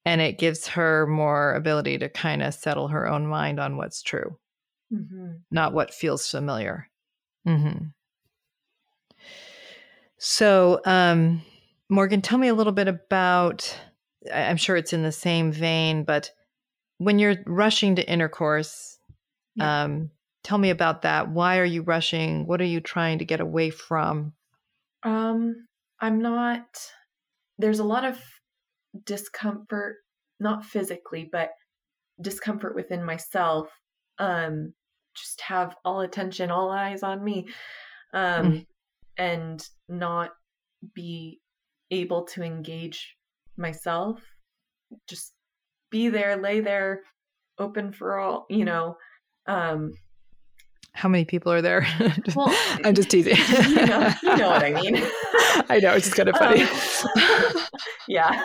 And 0.05 0.21
it 0.21 0.39
gives 0.39 0.67
her 0.69 1.07
more 1.07 1.55
ability 1.55 1.99
to 1.99 2.09
kind 2.09 2.43
of 2.43 2.55
settle 2.55 2.89
her 2.89 3.07
own 3.07 3.27
mind 3.27 3.61
on 3.61 3.77
what's 3.77 4.03
true, 4.03 4.39
mm-hmm. 4.93 5.33
not 5.51 5.75
what 5.75 5.93
feels 5.93 6.31
familiar. 6.31 6.89
Mm-hmm. 7.47 7.87
So, 10.17 10.81
um, 10.87 11.43
Morgan, 11.91 12.23
tell 12.23 12.39
me 12.39 12.49
a 12.49 12.55
little 12.55 12.73
bit 12.73 12.89
about, 12.89 13.79
I'm 14.33 14.57
sure 14.57 14.77
it's 14.77 14.93
in 14.93 15.03
the 15.03 15.13
same 15.13 15.53
vein, 15.53 16.05
but 16.05 16.31
when 16.99 17.19
you're 17.19 17.37
rushing 17.47 17.97
to 17.97 18.11
intercourse, 18.11 18.99
yeah. 19.55 19.85
um, 19.85 20.11
tell 20.43 20.59
me 20.59 20.71
about 20.71 21.03
that. 21.03 21.31
Why 21.31 21.59
are 21.59 21.65
you 21.65 21.83
rushing? 21.83 22.47
What 22.47 22.61
are 22.61 22.65
you 22.65 22.81
trying 22.81 23.19
to 23.19 23.25
get 23.25 23.41
away 23.41 23.71
from? 23.71 24.33
Um, 25.03 25.67
I'm 26.01 26.21
not. 26.21 26.67
There's 27.59 27.79
a 27.79 27.85
lot 27.85 28.05
of 28.05 28.21
discomfort, 29.05 29.97
not 30.41 30.65
physically, 30.65 31.29
but 31.31 31.51
discomfort 32.21 32.75
within 32.75 33.05
myself. 33.05 33.69
Um, 34.19 34.73
just 35.15 35.41
have 35.43 35.77
all 35.85 36.01
attention, 36.01 36.51
all 36.51 36.71
eyes 36.71 37.03
on 37.03 37.23
me, 37.23 37.47
um, 38.13 38.53
mm. 38.53 38.67
and 39.17 39.69
not 39.89 40.31
be 40.95 41.41
able 41.91 42.25
to 42.25 42.43
engage 42.43 43.17
myself. 43.59 44.21
Just 45.09 45.33
be 45.91 46.09
there, 46.09 46.37
lay 46.37 46.61
there, 46.61 47.03
open 47.59 47.93
for 47.93 48.19
all, 48.19 48.47
you 48.49 48.65
know. 48.65 48.97
Um, 49.47 49.93
how 50.93 51.09
many 51.09 51.25
people 51.25 51.53
are 51.53 51.63
there? 51.63 51.87
Well, 52.35 52.55
I'm 52.85 52.95
just 52.95 53.11
teasing. 53.11 53.37
you, 53.69 53.87
know, 53.87 54.13
you 54.23 54.37
know 54.37 54.51
what 54.51 54.65
I 54.65 54.73
mean. 54.73 54.97
I 55.69 55.79
know, 55.81 55.95
it's 55.95 56.07
just 56.07 56.17
kind 56.17 56.29
of 56.29 56.37
funny. 56.37 56.63
Um, 56.63 57.63
yeah. 58.09 58.45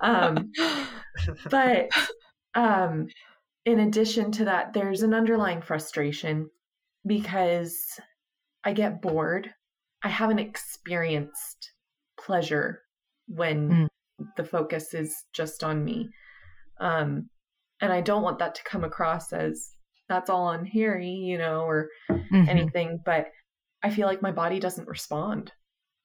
um, 0.00 0.52
but 1.50 1.88
um, 2.54 3.06
in 3.64 3.80
addition 3.80 4.30
to 4.32 4.44
that, 4.44 4.72
there's 4.72 5.02
an 5.02 5.14
underlying 5.14 5.62
frustration 5.62 6.50
because 7.06 7.76
I 8.64 8.72
get 8.72 9.02
bored. 9.02 9.50
I 10.04 10.08
haven't 10.08 10.38
experienced 10.38 11.72
pleasure 12.18 12.82
when 13.28 13.70
mm. 13.70 13.88
the 14.36 14.44
focus 14.44 14.94
is 14.94 15.24
just 15.32 15.64
on 15.64 15.84
me. 15.84 16.10
Um, 16.80 17.28
and 17.80 17.92
I 17.92 18.00
don't 18.00 18.22
want 18.22 18.38
that 18.38 18.54
to 18.56 18.64
come 18.64 18.84
across 18.84 19.32
as 19.32 19.70
that's 20.08 20.30
all 20.30 20.44
on 20.44 20.64
Harry, 20.66 21.08
you 21.08 21.38
know, 21.38 21.60
or 21.60 21.88
mm-hmm. 22.10 22.48
anything. 22.48 23.00
But 23.04 23.26
I 23.82 23.90
feel 23.90 24.06
like 24.06 24.22
my 24.22 24.32
body 24.32 24.60
doesn't 24.60 24.88
respond. 24.88 25.52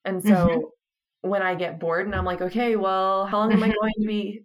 And 0.04 0.22
so 0.22 0.30
mm-hmm. 0.30 1.28
when 1.28 1.42
I 1.42 1.54
get 1.54 1.78
bored 1.78 2.06
and 2.06 2.14
I'm 2.14 2.24
like, 2.24 2.40
okay, 2.40 2.76
well, 2.76 3.26
how 3.26 3.38
long 3.38 3.52
am 3.52 3.62
I 3.62 3.68
mm-hmm. 3.68 3.76
going 3.80 3.94
to 4.00 4.06
be 4.06 4.44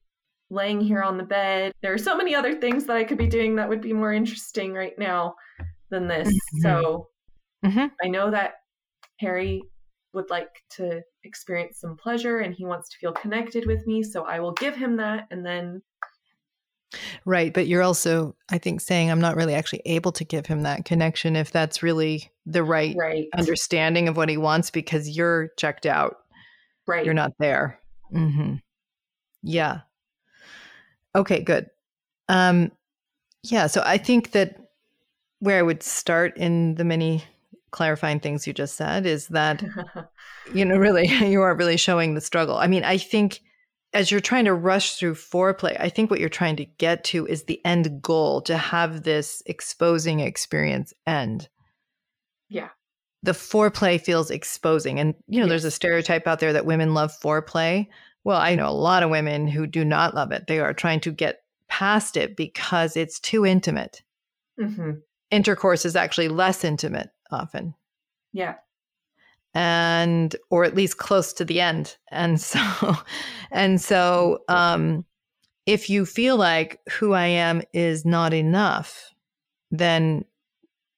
laying 0.54 0.80
here 0.80 1.02
on 1.02 1.18
the 1.18 1.24
bed. 1.24 1.74
There 1.82 1.94
are 1.94 1.98
so 1.98 2.16
many 2.16 2.36
other 2.36 2.56
things 2.56 2.86
that 2.86 2.96
I 2.96 3.04
could 3.04 3.18
be 3.18 3.28
doing 3.28 3.56
that 3.56 3.68
would 3.68 3.82
be 3.82 3.94
more 3.94 4.14
interesting 4.14 4.74
right 4.74 4.98
now 4.98 5.36
than 5.90 6.08
this. 6.08 6.28
Mm-hmm. 6.28 6.62
So 6.62 7.08
mm-hmm. 7.66 7.88
I 8.04 8.08
know 8.08 8.32
that 8.32 8.54
Harry 9.20 9.64
would 10.14 10.30
like 10.30 10.64
to 10.70 11.02
experience 11.24 11.80
some 11.80 11.98
pleasure 11.98 12.40
and 12.40 12.54
he 12.54 12.66
wants 12.66 12.90
to 12.90 12.98
feel 12.98 13.12
connected 13.12 13.66
with 13.66 13.86
me. 13.88 14.04
So 14.04 14.24
I 14.24 14.40
will 14.40 14.54
give 14.54 14.76
him 14.76 14.98
that 14.98 15.28
and 15.32 15.46
then. 15.46 15.82
Right. 17.26 17.52
But 17.52 17.68
you're 17.68 17.82
also, 17.82 18.36
I 18.52 18.60
think, 18.60 18.80
saying 18.80 19.10
I'm 19.10 19.20
not 19.20 19.36
really 19.36 19.56
actually 19.56 19.82
able 19.86 20.12
to 20.14 20.24
give 20.24 20.46
him 20.46 20.62
that 20.64 20.86
connection 20.86 21.36
if 21.36 21.52
that's 21.52 21.82
really 21.82 22.32
the 22.46 22.64
right, 22.64 22.96
right. 22.96 23.26
understanding 23.36 24.08
of 24.08 24.16
what 24.16 24.30
he 24.30 24.38
wants 24.38 24.70
because 24.70 25.10
you're 25.10 25.50
checked 25.58 25.88
out. 25.88 26.18
Right. 26.86 27.04
You're 27.04 27.16
not 27.16 27.32
there. 27.40 27.80
Mm-hmm. 28.14 28.56
Yeah. 29.42 29.82
Okay, 31.16 31.42
good. 31.42 31.68
Um, 32.30 32.72
yeah. 33.44 33.68
So 33.68 33.82
I 33.84 33.98
think 33.98 34.32
that 34.32 34.58
where 35.40 35.58
I 35.58 35.64
would 35.64 35.82
start 35.82 36.38
in 36.38 36.76
the 36.76 36.84
many 36.86 37.24
clarifying 37.74 38.20
things 38.20 38.48
you 38.48 38.54
just 38.54 38.76
said 38.76 39.06
is 39.06 39.28
that 39.30 39.62
you 40.54 40.64
know 40.64 40.78
really 40.78 41.08
you 41.30 41.42
aren't 41.42 41.58
really 41.58 41.76
showing 41.76 42.14
the 42.14 42.22
struggle. 42.22 42.56
I 42.56 42.68
mean 42.68 42.86
i 42.86 42.98
think 42.98 43.42
as 43.94 44.10
you're 44.10 44.22
trying 44.22 44.46
to 44.46 44.54
rush 44.54 44.96
through 44.96 45.16
foreplay 45.16 45.76
i 45.80 45.90
think 45.90 46.10
what 46.10 46.22
you're 46.22 46.30
trying 46.30 46.56
to 46.56 46.66
get 46.66 47.04
to 47.04 47.28
is 47.28 47.44
the 47.44 47.64
end 47.66 48.02
goal 48.02 48.42
to 48.44 48.56
have 48.56 49.04
this 49.04 49.44
exposing 49.46 50.22
experience 50.22 50.94
end. 51.06 51.50
Yeah. 52.48 52.70
The 53.24 53.32
foreplay 53.32 54.00
feels 54.00 54.32
exposing 54.32 55.00
and 55.00 55.16
you 55.28 55.40
know 55.40 55.46
yes. 55.46 55.50
there's 55.50 55.66
a 55.66 55.72
stereotype 55.72 56.28
out 56.28 56.40
there 56.40 56.54
that 56.54 56.66
women 56.66 56.94
love 56.94 57.12
foreplay. 57.22 57.88
Well 58.24 58.40
i 58.40 58.56
know 58.56 58.70
a 58.70 58.82
lot 58.90 59.04
of 59.04 59.10
women 59.10 59.48
who 59.48 59.68
do 59.68 59.84
not 59.84 60.16
love 60.16 60.32
it. 60.32 60.48
They 60.48 60.60
are 60.60 60.74
trying 60.74 61.02
to 61.02 61.12
get 61.12 61.44
past 61.68 62.16
it 62.16 62.38
because 62.38 62.96
it's 62.96 63.20
too 63.20 63.46
intimate. 63.46 64.04
Mm-hmm. 64.60 64.92
intercourse 65.32 65.84
is 65.84 65.96
actually 65.96 66.28
less 66.28 66.64
intimate 66.64 67.10
often. 67.34 67.74
Yeah. 68.32 68.56
And 69.54 70.36
or 70.50 70.64
at 70.64 70.76
least 70.76 70.98
close 70.98 71.34
to 71.34 71.46
the 71.46 71.60
end. 71.60 71.98
And 72.12 72.40
so 72.40 72.60
and 73.52 73.82
so 73.82 74.40
um 74.48 75.06
if 75.66 75.90
you 75.90 76.06
feel 76.06 76.38
like 76.38 76.80
who 76.92 77.14
I 77.14 77.26
am 77.26 77.62
is 77.74 78.06
not 78.06 78.34
enough, 78.34 79.14
then 79.72 80.26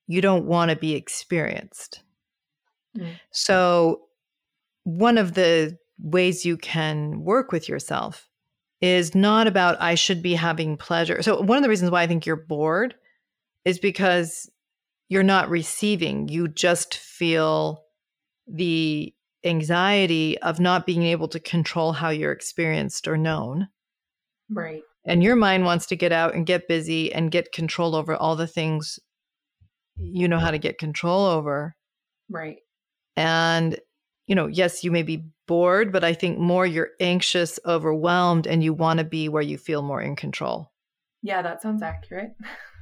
you 0.08 0.22
don't 0.22 0.46
want 0.46 0.72
to 0.72 0.76
be 0.76 0.96
experienced. 0.96 2.02
Mm. 2.98 3.20
So 3.32 4.02
one 4.84 5.18
of 5.18 5.34
the 5.34 5.78
ways 6.00 6.46
you 6.46 6.58
can 6.58 7.24
work 7.24 7.52
with 7.52 7.70
yourself 7.70 8.28
is 8.82 9.16
not 9.16 9.48
about 9.48 9.82
I 9.82 9.96
should 9.96 10.22
be 10.22 10.34
having 10.34 10.78
pleasure. 10.78 11.22
So 11.22 11.42
one 11.42 11.58
of 11.58 11.64
the 11.64 11.70
reasons 11.70 11.92
why 11.92 12.04
I 12.04 12.08
think 12.08 12.26
you're 12.26 12.36
bored 12.36 12.96
is 13.64 13.80
because 13.80 14.50
you're 15.10 15.24
not 15.24 15.50
receiving. 15.50 16.28
You 16.28 16.48
just 16.48 16.96
feel 16.96 17.84
the 18.48 19.14
anxiety 19.44 20.38
of 20.40 20.60
not 20.60 20.86
being 20.86 21.04
able 21.04 21.28
to 21.30 21.40
control 21.40 21.94
how 21.94 22.10
you're 22.10 22.32
experienced 22.32 23.08
or 23.08 23.18
known. 23.18 23.68
Right. 24.50 24.82
And 25.06 25.22
your 25.22 25.36
mind 25.36 25.66
wants 25.66 25.86
to 25.88 25.96
get 25.96 26.12
out 26.12 26.34
and 26.34 26.46
get 26.46 26.68
busy 26.68 27.14
and 27.14 27.32
get 27.32 27.52
control 27.52 27.96
over 27.96 28.16
all 28.16 28.36
the 28.36 28.48
things 28.48 29.00
you 29.98 30.28
know 30.28 30.40
how 30.40 30.52
to 30.52 30.58
get 30.58 30.78
control 30.78 31.26
over. 31.26 31.76
Right. 32.30 32.58
And, 33.16 33.80
you 34.28 34.36
know, 34.36 34.48
yes, 34.48 34.84
you 34.84 34.92
may 34.92 35.04
be 35.04 35.26
bored, 35.48 35.92
but 35.92 36.04
I 36.04 36.14
think 36.14 36.38
more 36.38 36.66
you're 36.66 36.90
anxious, 37.00 37.60
overwhelmed, 37.66 38.48
and 38.48 38.64
you 38.64 38.74
want 38.74 39.00
to 39.00 39.06
be 39.06 39.30
where 39.30 39.42
you 39.42 39.58
feel 39.58 39.82
more 39.82 40.02
in 40.02 40.16
control. 40.16 40.72
Yeah, 41.22 41.42
that 41.42 41.62
sounds 41.62 41.82
accurate. 41.82 42.32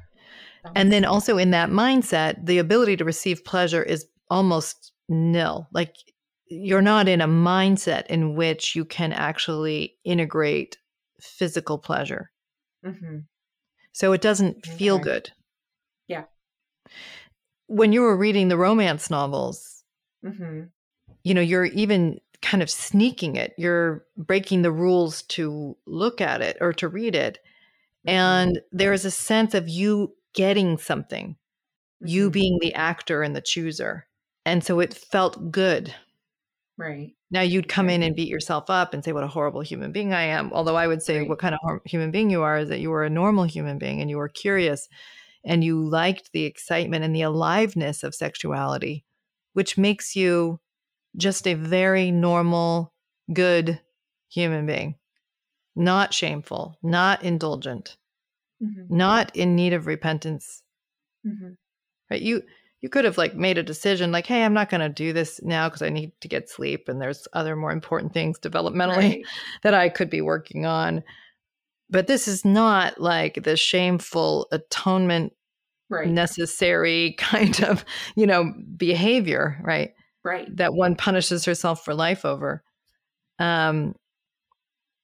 And 0.75 0.91
then 0.91 1.05
also 1.05 1.37
in 1.37 1.51
that 1.51 1.69
mindset, 1.69 2.45
the 2.45 2.57
ability 2.57 2.97
to 2.97 3.05
receive 3.05 3.43
pleasure 3.43 3.83
is 3.83 4.05
almost 4.29 4.93
nil. 5.09 5.67
Like 5.73 5.95
you're 6.47 6.81
not 6.81 7.07
in 7.07 7.21
a 7.21 7.27
mindset 7.27 8.07
in 8.07 8.35
which 8.35 8.75
you 8.75 8.85
can 8.85 9.13
actually 9.13 9.95
integrate 10.03 10.77
physical 11.19 11.77
pleasure. 11.77 12.31
Mm-hmm. 12.85 13.19
So 13.91 14.13
it 14.13 14.21
doesn't 14.21 14.65
feel 14.65 14.95
okay. 14.95 15.03
good. 15.03 15.31
Yeah. 16.07 16.23
When 17.67 17.93
you 17.93 18.01
were 18.01 18.17
reading 18.17 18.47
the 18.47 18.57
romance 18.57 19.09
novels, 19.09 19.83
mm-hmm. 20.25 20.63
you 21.23 21.33
know, 21.33 21.41
you're 21.41 21.65
even 21.65 22.19
kind 22.41 22.61
of 22.61 22.69
sneaking 22.69 23.35
it. 23.35 23.53
You're 23.57 24.05
breaking 24.17 24.63
the 24.63 24.71
rules 24.71 25.21
to 25.23 25.77
look 25.85 26.21
at 26.21 26.41
it 26.41 26.57
or 26.59 26.73
to 26.73 26.87
read 26.87 27.15
it. 27.15 27.39
Mm-hmm. 28.07 28.09
And 28.09 28.61
there 28.71 28.93
is 28.93 29.05
a 29.05 29.11
sense 29.11 29.53
of 29.53 29.69
you 29.69 30.13
getting 30.33 30.77
something, 30.77 31.29
mm-hmm. 31.29 32.07
you 32.07 32.29
being 32.29 32.59
the 32.61 32.73
actor 32.73 33.21
and 33.21 33.35
the 33.35 33.41
chooser. 33.41 34.07
And 34.45 34.63
so 34.63 34.79
it 34.79 34.93
felt 34.93 35.51
good. 35.51 35.93
Right. 36.77 37.13
Now 37.29 37.41
you'd 37.41 37.69
come 37.69 37.89
in 37.89 38.03
and 38.03 38.15
beat 38.15 38.27
yourself 38.27 38.69
up 38.69 38.93
and 38.93 39.03
say, 39.03 39.11
What 39.11 39.23
a 39.23 39.27
horrible 39.27 39.61
human 39.61 39.91
being 39.91 40.13
I 40.13 40.23
am. 40.23 40.51
Although 40.53 40.75
I 40.75 40.87
would 40.87 41.01
say, 41.01 41.19
right. 41.19 41.29
What 41.29 41.39
kind 41.39 41.55
of 41.55 41.81
human 41.85 42.11
being 42.11 42.29
you 42.29 42.41
are 42.41 42.59
is 42.59 42.69
that 42.69 42.79
you 42.79 42.89
were 42.89 43.03
a 43.03 43.09
normal 43.09 43.43
human 43.43 43.77
being 43.77 44.01
and 44.01 44.09
you 44.09 44.17
were 44.17 44.29
curious 44.29 44.87
and 45.45 45.63
you 45.63 45.83
liked 45.83 46.31
the 46.31 46.45
excitement 46.45 47.03
and 47.03 47.15
the 47.15 47.21
aliveness 47.21 48.03
of 48.03 48.15
sexuality, 48.15 49.05
which 49.53 49.77
makes 49.77 50.15
you 50.15 50.59
just 51.15 51.47
a 51.47 51.53
very 51.53 52.11
normal, 52.11 52.93
good 53.31 53.79
human 54.29 54.65
being, 54.65 54.95
not 55.75 56.13
shameful, 56.13 56.77
not 56.81 57.23
indulgent 57.23 57.97
mm-hmm. 58.63 58.95
not 58.95 59.35
in 59.35 59.55
need 59.55 59.73
of 59.73 59.87
repentance. 59.87 60.63
Mm-hmm. 61.25 61.53
Right? 62.09 62.21
You 62.21 62.43
you 62.83 62.89
could 62.89 63.05
have 63.05 63.17
like 63.17 63.33
made 63.33 63.57
a 63.57 63.63
decision 63.63 64.11
like, 64.11 64.27
hey, 64.27 64.43
I'm 64.43 64.53
not 64.53 64.69
going 64.69 64.81
to 64.81 64.89
do 64.89 65.13
this 65.13 65.41
now 65.41 65.69
because 65.69 65.81
I 65.81 65.87
need 65.87 66.11
to 66.19 66.27
get 66.27 66.49
sleep 66.49 66.89
and 66.89 67.01
there's 67.01 67.29
other 67.31 67.55
more 67.55 67.71
important 67.71 68.13
things 68.13 68.37
developmentally 68.37 68.97
right. 68.97 69.25
that 69.63 69.73
I 69.73 69.87
could 69.87 70.09
be 70.09 70.19
working 70.19 70.65
on. 70.65 71.01
But 71.89 72.07
this 72.07 72.27
is 72.27 72.43
not 72.43 72.99
like 72.99 73.43
the 73.43 73.55
shameful 73.55 74.49
atonement 74.51 75.31
right. 75.89 76.09
necessary 76.09 77.13
kind 77.17 77.63
of, 77.63 77.85
you 78.17 78.27
know, 78.27 78.53
behavior, 78.75 79.61
right? 79.63 79.93
Right. 80.25 80.53
That 80.57 80.73
one 80.73 80.95
punishes 80.95 81.45
herself 81.45 81.85
for 81.85 81.93
life 81.93 82.25
over. 82.25 82.63
Um 83.39 83.95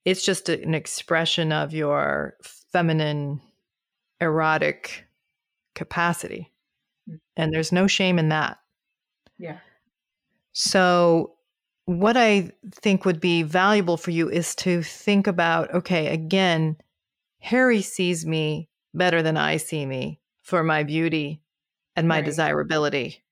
it's 0.03 0.25
just 0.25 0.49
an 0.49 0.73
expression 0.73 1.51
of 1.53 1.73
your 1.73 2.35
feminine 2.73 3.41
erotic 4.21 5.07
capacity. 5.75 6.51
Mm. 7.09 7.19
And 7.37 7.53
there's 7.53 7.71
no 7.71 7.87
shame 7.87 8.19
in 8.19 8.29
that. 8.29 8.59
Yeah. 9.37 9.59
So, 10.51 11.35
what 11.85 12.17
I 12.17 12.51
think 12.71 13.05
would 13.05 13.19
be 13.19 13.41
valuable 13.41 13.97
for 13.97 14.11
you 14.11 14.29
is 14.29 14.53
to 14.55 14.83
think 14.83 15.25
about 15.25 15.73
okay, 15.73 16.07
again, 16.07 16.77
Harry 17.39 17.81
sees 17.81 18.25
me 18.25 18.69
better 18.93 19.21
than 19.21 19.37
I 19.37 19.57
see 19.57 19.85
me 19.85 20.19
for 20.43 20.63
my 20.63 20.83
beauty 20.83 21.41
and 21.95 22.07
my 22.07 22.17
right. 22.17 22.25
desirability. 22.25 23.23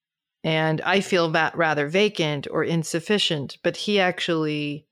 And 0.44 0.82
I 0.82 1.02
feel 1.02 1.30
that 1.32 1.58
rather 1.58 1.88
vacant 1.88 2.48
or 2.50 2.64
insufficient, 2.64 3.58
but 3.64 3.76
he 3.76 4.00
actually 4.00 4.87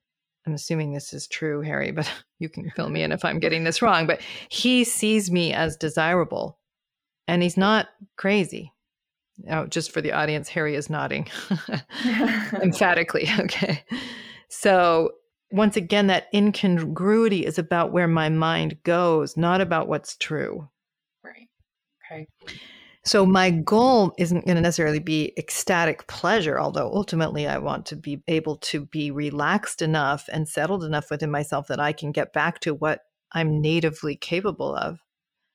I'm 0.45 0.53
assuming 0.53 0.93
this 0.93 1.13
is 1.13 1.27
true, 1.27 1.61
Harry, 1.61 1.91
but 1.91 2.09
you 2.39 2.49
can 2.49 2.69
fill 2.71 2.89
me 2.89 3.03
in 3.03 3.11
if 3.11 3.25
I'm 3.25 3.39
getting 3.39 3.63
this 3.65 3.81
wrong. 3.81 4.07
But 4.07 4.21
he 4.49 4.83
sees 4.83 5.31
me 5.31 5.53
as 5.53 5.77
desirable 5.77 6.59
and 7.27 7.41
he's 7.41 7.57
not 7.57 7.87
crazy. 8.17 8.71
Oh, 9.49 9.65
just 9.65 9.91
for 9.91 9.99
the 9.99 10.13
audience, 10.13 10.47
Harry 10.49 10.75
is 10.75 10.89
nodding 10.89 11.27
emphatically. 12.61 13.27
Okay. 13.39 13.83
So, 14.47 15.11
once 15.51 15.75
again, 15.75 16.07
that 16.07 16.27
incongruity 16.33 17.45
is 17.45 17.59
about 17.59 17.91
where 17.91 18.07
my 18.07 18.29
mind 18.29 18.77
goes, 18.83 19.35
not 19.35 19.59
about 19.59 19.89
what's 19.89 20.15
true. 20.15 20.69
Right. 21.21 21.49
Okay. 22.09 22.27
So 23.05 23.23
my 23.23 23.51
goal 23.51 24.15
isn't 24.17 24.45
going 24.45 24.55
to 24.55 24.61
necessarily 24.61 24.99
be 24.99 25.31
ecstatic 25.37 26.07
pleasure, 26.07 26.59
although 26.59 26.91
ultimately 26.91 27.45
I 27.45 27.59
want 27.59 27.85
to 27.87 27.95
be 27.95 28.23
able 28.27 28.57
to 28.57 28.85
be 28.87 29.11
relaxed 29.11 29.83
enough 29.83 30.27
and 30.31 30.49
settled 30.49 30.83
enough 30.83 31.11
within 31.11 31.29
myself 31.29 31.67
that 31.67 31.79
I 31.79 31.93
can 31.93 32.11
get 32.11 32.33
back 32.33 32.59
to 32.61 32.73
what 32.73 33.01
I'm 33.31 33.61
natively 33.61 34.15
capable 34.15 34.75
of. 34.75 34.99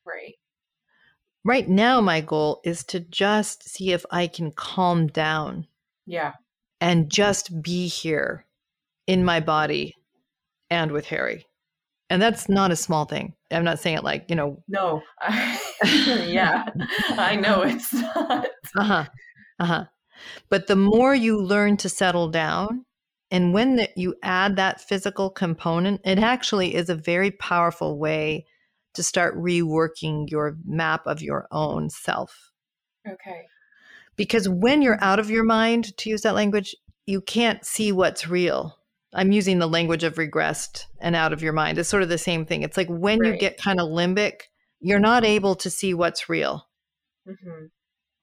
Right. 0.06 0.34
Right 1.44 1.68
now, 1.68 2.00
my 2.00 2.20
goal 2.20 2.60
is 2.64 2.84
to 2.84 3.00
just 3.00 3.68
see 3.68 3.92
if 3.92 4.06
I 4.12 4.28
can 4.28 4.52
calm 4.52 5.08
down. 5.08 5.66
Yeah. 6.06 6.34
And 6.80 7.10
just 7.10 7.62
be 7.62 7.88
here 7.88 8.46
in 9.08 9.24
my 9.24 9.40
body 9.40 9.96
and 10.70 10.92
with 10.92 11.06
Harry. 11.06 11.46
And 12.08 12.22
that's 12.22 12.48
not 12.48 12.70
a 12.70 12.76
small 12.76 13.06
thing. 13.06 13.34
I'm 13.50 13.64
not 13.64 13.80
saying 13.80 13.98
it 13.98 14.04
like, 14.04 14.26
you 14.28 14.36
know. 14.36 14.62
No. 14.68 15.02
yeah. 15.84 16.66
I 17.10 17.36
know 17.36 17.62
it's 17.62 17.92
not. 17.92 18.48
Uh 18.76 18.84
huh. 18.84 19.04
Uh 19.58 19.64
huh. 19.64 19.84
But 20.50 20.66
the 20.66 20.76
more 20.76 21.14
you 21.14 21.40
learn 21.42 21.76
to 21.78 21.88
settle 21.88 22.28
down 22.28 22.84
And 23.30 23.54
when 23.54 23.76
the, 23.76 23.88
you 23.96 24.16
add 24.22 24.56
that 24.56 24.80
physical 24.80 25.30
component, 25.30 26.00
it 26.04 26.18
actually 26.18 26.74
is 26.74 26.88
a 26.90 26.94
very 26.94 27.30
powerful 27.30 27.98
way 27.98 28.46
to 28.94 29.02
start 29.02 29.36
reworking 29.36 30.28
your 30.30 30.56
map 30.66 31.06
of 31.06 31.22
your 31.22 31.46
own 31.52 31.90
self. 31.90 32.50
Okay. 33.08 33.42
Because 34.16 34.48
when 34.48 34.82
you're 34.82 35.02
out 35.02 35.18
of 35.20 35.30
your 35.30 35.44
mind, 35.44 35.96
to 35.98 36.10
use 36.10 36.22
that 36.22 36.34
language, 36.34 36.74
you 37.06 37.20
can't 37.20 37.64
see 37.64 37.92
what's 37.92 38.28
real. 38.28 38.76
I'm 39.12 39.32
using 39.32 39.58
the 39.58 39.66
language 39.66 40.04
of 40.04 40.14
regressed 40.14 40.84
and 41.00 41.16
out 41.16 41.32
of 41.32 41.42
your 41.42 41.52
mind. 41.52 41.78
It's 41.78 41.88
sort 41.88 42.02
of 42.02 42.08
the 42.08 42.18
same 42.18 42.46
thing. 42.46 42.62
It's 42.62 42.76
like 42.76 42.88
when 42.88 43.18
right. 43.18 43.32
you 43.32 43.38
get 43.38 43.58
kind 43.58 43.80
of 43.80 43.88
limbic, 43.88 44.42
you're 44.80 45.00
not 45.00 45.24
able 45.24 45.54
to 45.56 45.70
see 45.70 45.94
what's 45.94 46.28
real. 46.28 46.68
Mm-hmm. 47.28 47.66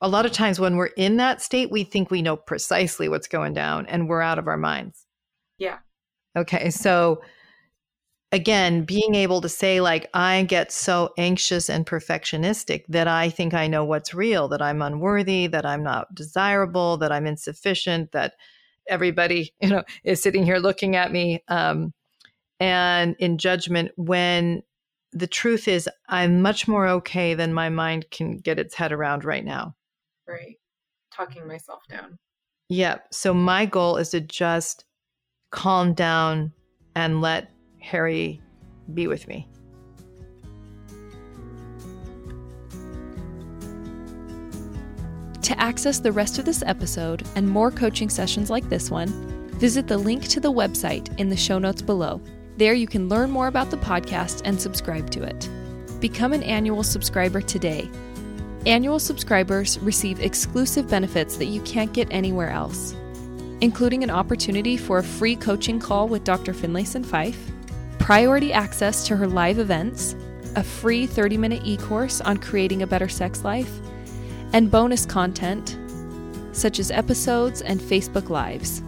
A 0.01 0.07
lot 0.07 0.25
of 0.25 0.31
times 0.31 0.59
when 0.59 0.77
we're 0.77 0.87
in 0.87 1.17
that 1.17 1.41
state, 1.41 1.71
we 1.71 1.83
think 1.83 2.09
we 2.09 2.21
know 2.21 2.37
precisely 2.37 3.09
what's 3.09 3.27
going 3.27 3.53
down 3.53 3.85
and 3.87 4.07
we're 4.07 4.21
out 4.21 4.39
of 4.39 4.47
our 4.47 4.57
minds. 4.57 5.05
Yeah. 5.57 5.79
Okay. 6.37 6.69
So 6.69 7.21
again, 8.31 8.83
being 8.83 9.15
able 9.15 9.41
to 9.41 9.49
say, 9.49 9.81
like, 9.81 10.09
I 10.13 10.43
get 10.43 10.71
so 10.71 11.13
anxious 11.17 11.69
and 11.69 11.85
perfectionistic 11.85 12.83
that 12.89 13.07
I 13.07 13.29
think 13.29 13.53
I 13.53 13.67
know 13.67 13.83
what's 13.83 14.13
real, 14.13 14.47
that 14.49 14.61
I'm 14.61 14.81
unworthy, 14.81 15.47
that 15.47 15.65
I'm 15.65 15.83
not 15.83 16.13
desirable, 16.13 16.97
that 16.97 17.11
I'm 17.11 17.25
insufficient, 17.25 18.11
that 18.11 18.33
everybody, 18.89 19.53
you 19.61 19.69
know, 19.69 19.83
is 20.03 20.21
sitting 20.21 20.43
here 20.43 20.57
looking 20.57 20.95
at 20.95 21.11
me 21.11 21.43
um, 21.47 21.93
and 22.59 23.15
in 23.19 23.37
judgment 23.37 23.91
when 23.95 24.63
the 25.13 25.27
truth 25.27 25.67
is 25.67 25.89
I'm 26.09 26.41
much 26.41 26.67
more 26.67 26.87
okay 26.87 27.33
than 27.33 27.53
my 27.53 27.69
mind 27.69 28.05
can 28.11 28.37
get 28.37 28.59
its 28.59 28.75
head 28.75 28.91
around 28.91 29.23
right 29.23 29.43
now. 29.43 29.75
Right. 30.27 30.57
Talking 31.13 31.47
myself 31.47 31.81
down. 31.89 32.17
Yeah. 32.69 32.97
So 33.11 33.33
my 33.33 33.65
goal 33.65 33.97
is 33.97 34.09
to 34.09 34.21
just 34.21 34.85
calm 35.51 35.93
down 35.93 36.51
and 36.95 37.21
let 37.21 37.51
Harry 37.79 38.41
be 38.93 39.07
with 39.07 39.27
me. 39.27 39.47
To 45.47 45.57
access 45.61 45.99
the 45.99 46.11
rest 46.11 46.39
of 46.39 46.43
this 46.43 46.61
episode 46.65 47.25
and 47.37 47.47
more 47.47 47.71
coaching 47.71 48.09
sessions 48.09 48.49
like 48.49 48.67
this 48.67 48.91
one, 48.91 49.07
visit 49.51 49.87
the 49.87 49.97
link 49.97 50.27
to 50.27 50.41
the 50.41 50.51
website 50.51 51.17
in 51.21 51.29
the 51.29 51.37
show 51.37 51.57
notes 51.57 51.81
below. 51.81 52.19
There 52.57 52.73
you 52.73 52.85
can 52.85 53.07
learn 53.07 53.31
more 53.31 53.47
about 53.47 53.71
the 53.71 53.77
podcast 53.77 54.41
and 54.43 54.59
subscribe 54.59 55.09
to 55.11 55.23
it. 55.23 55.49
Become 56.01 56.33
an 56.33 56.43
annual 56.43 56.83
subscriber 56.83 57.39
today. 57.39 57.89
Annual 58.65 58.99
subscribers 58.99 59.79
receive 59.79 60.19
exclusive 60.19 60.89
benefits 60.89 61.37
that 61.37 61.45
you 61.45 61.61
can't 61.61 61.93
get 61.93 62.09
anywhere 62.11 62.49
else, 62.49 62.93
including 63.61 64.03
an 64.03 64.09
opportunity 64.09 64.75
for 64.75 64.97
a 64.97 65.03
free 65.03 65.37
coaching 65.37 65.79
call 65.79 66.09
with 66.09 66.25
Dr. 66.25 66.53
Finlayson 66.53 67.05
Fife, 67.05 67.39
priority 67.99 68.51
access 68.51 69.07
to 69.07 69.15
her 69.15 69.27
live 69.27 69.59
events, 69.59 70.13
a 70.57 70.63
free 70.63 71.07
30 71.07 71.37
minute 71.37 71.61
e 71.63 71.77
course 71.77 72.19
on 72.19 72.35
creating 72.35 72.81
a 72.81 72.87
better 72.87 73.07
sex 73.07 73.45
life, 73.45 73.71
and 74.57 74.71
bonus 74.71 75.05
content 75.05 75.77
such 76.51 76.79
as 76.79 76.89
episodes 76.89 77.61
and 77.61 77.79
Facebook 77.79 78.31
Lives. 78.31 78.81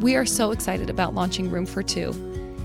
We 0.00 0.16
are 0.16 0.26
so 0.26 0.50
excited 0.50 0.90
about 0.90 1.14
launching 1.14 1.48
Room 1.48 1.64
for 1.64 1.80
Two 1.80 2.10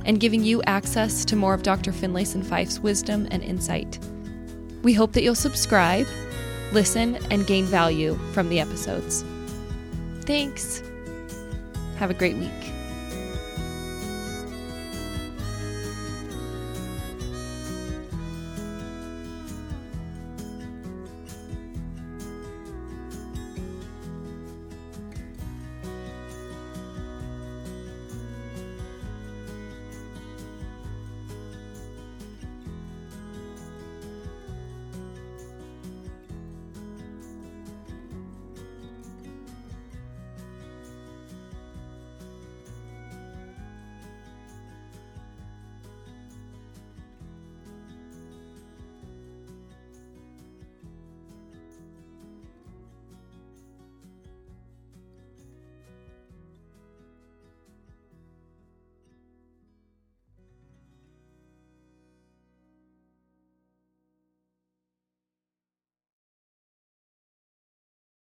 and 0.06 0.20
giving 0.20 0.44
you 0.44 0.64
access 0.64 1.24
to 1.26 1.36
more 1.36 1.54
of 1.54 1.62
Dr. 1.62 1.92
Finlayson 1.92 2.44
Fife's 2.44 2.80
wisdom 2.80 3.28
and 3.30 3.44
insight. 3.44 4.00
We 4.82 4.92
hope 4.92 5.12
that 5.14 5.22
you'll 5.22 5.36
subscribe, 5.36 6.08
listen, 6.72 7.20
and 7.30 7.46
gain 7.46 7.66
value 7.66 8.16
from 8.34 8.50
the 8.50 8.60
episodes. 8.60 9.24
Thanks. 10.22 10.82
Have 11.98 12.10
a 12.10 12.16
great 12.16 12.38
week. 12.38 12.74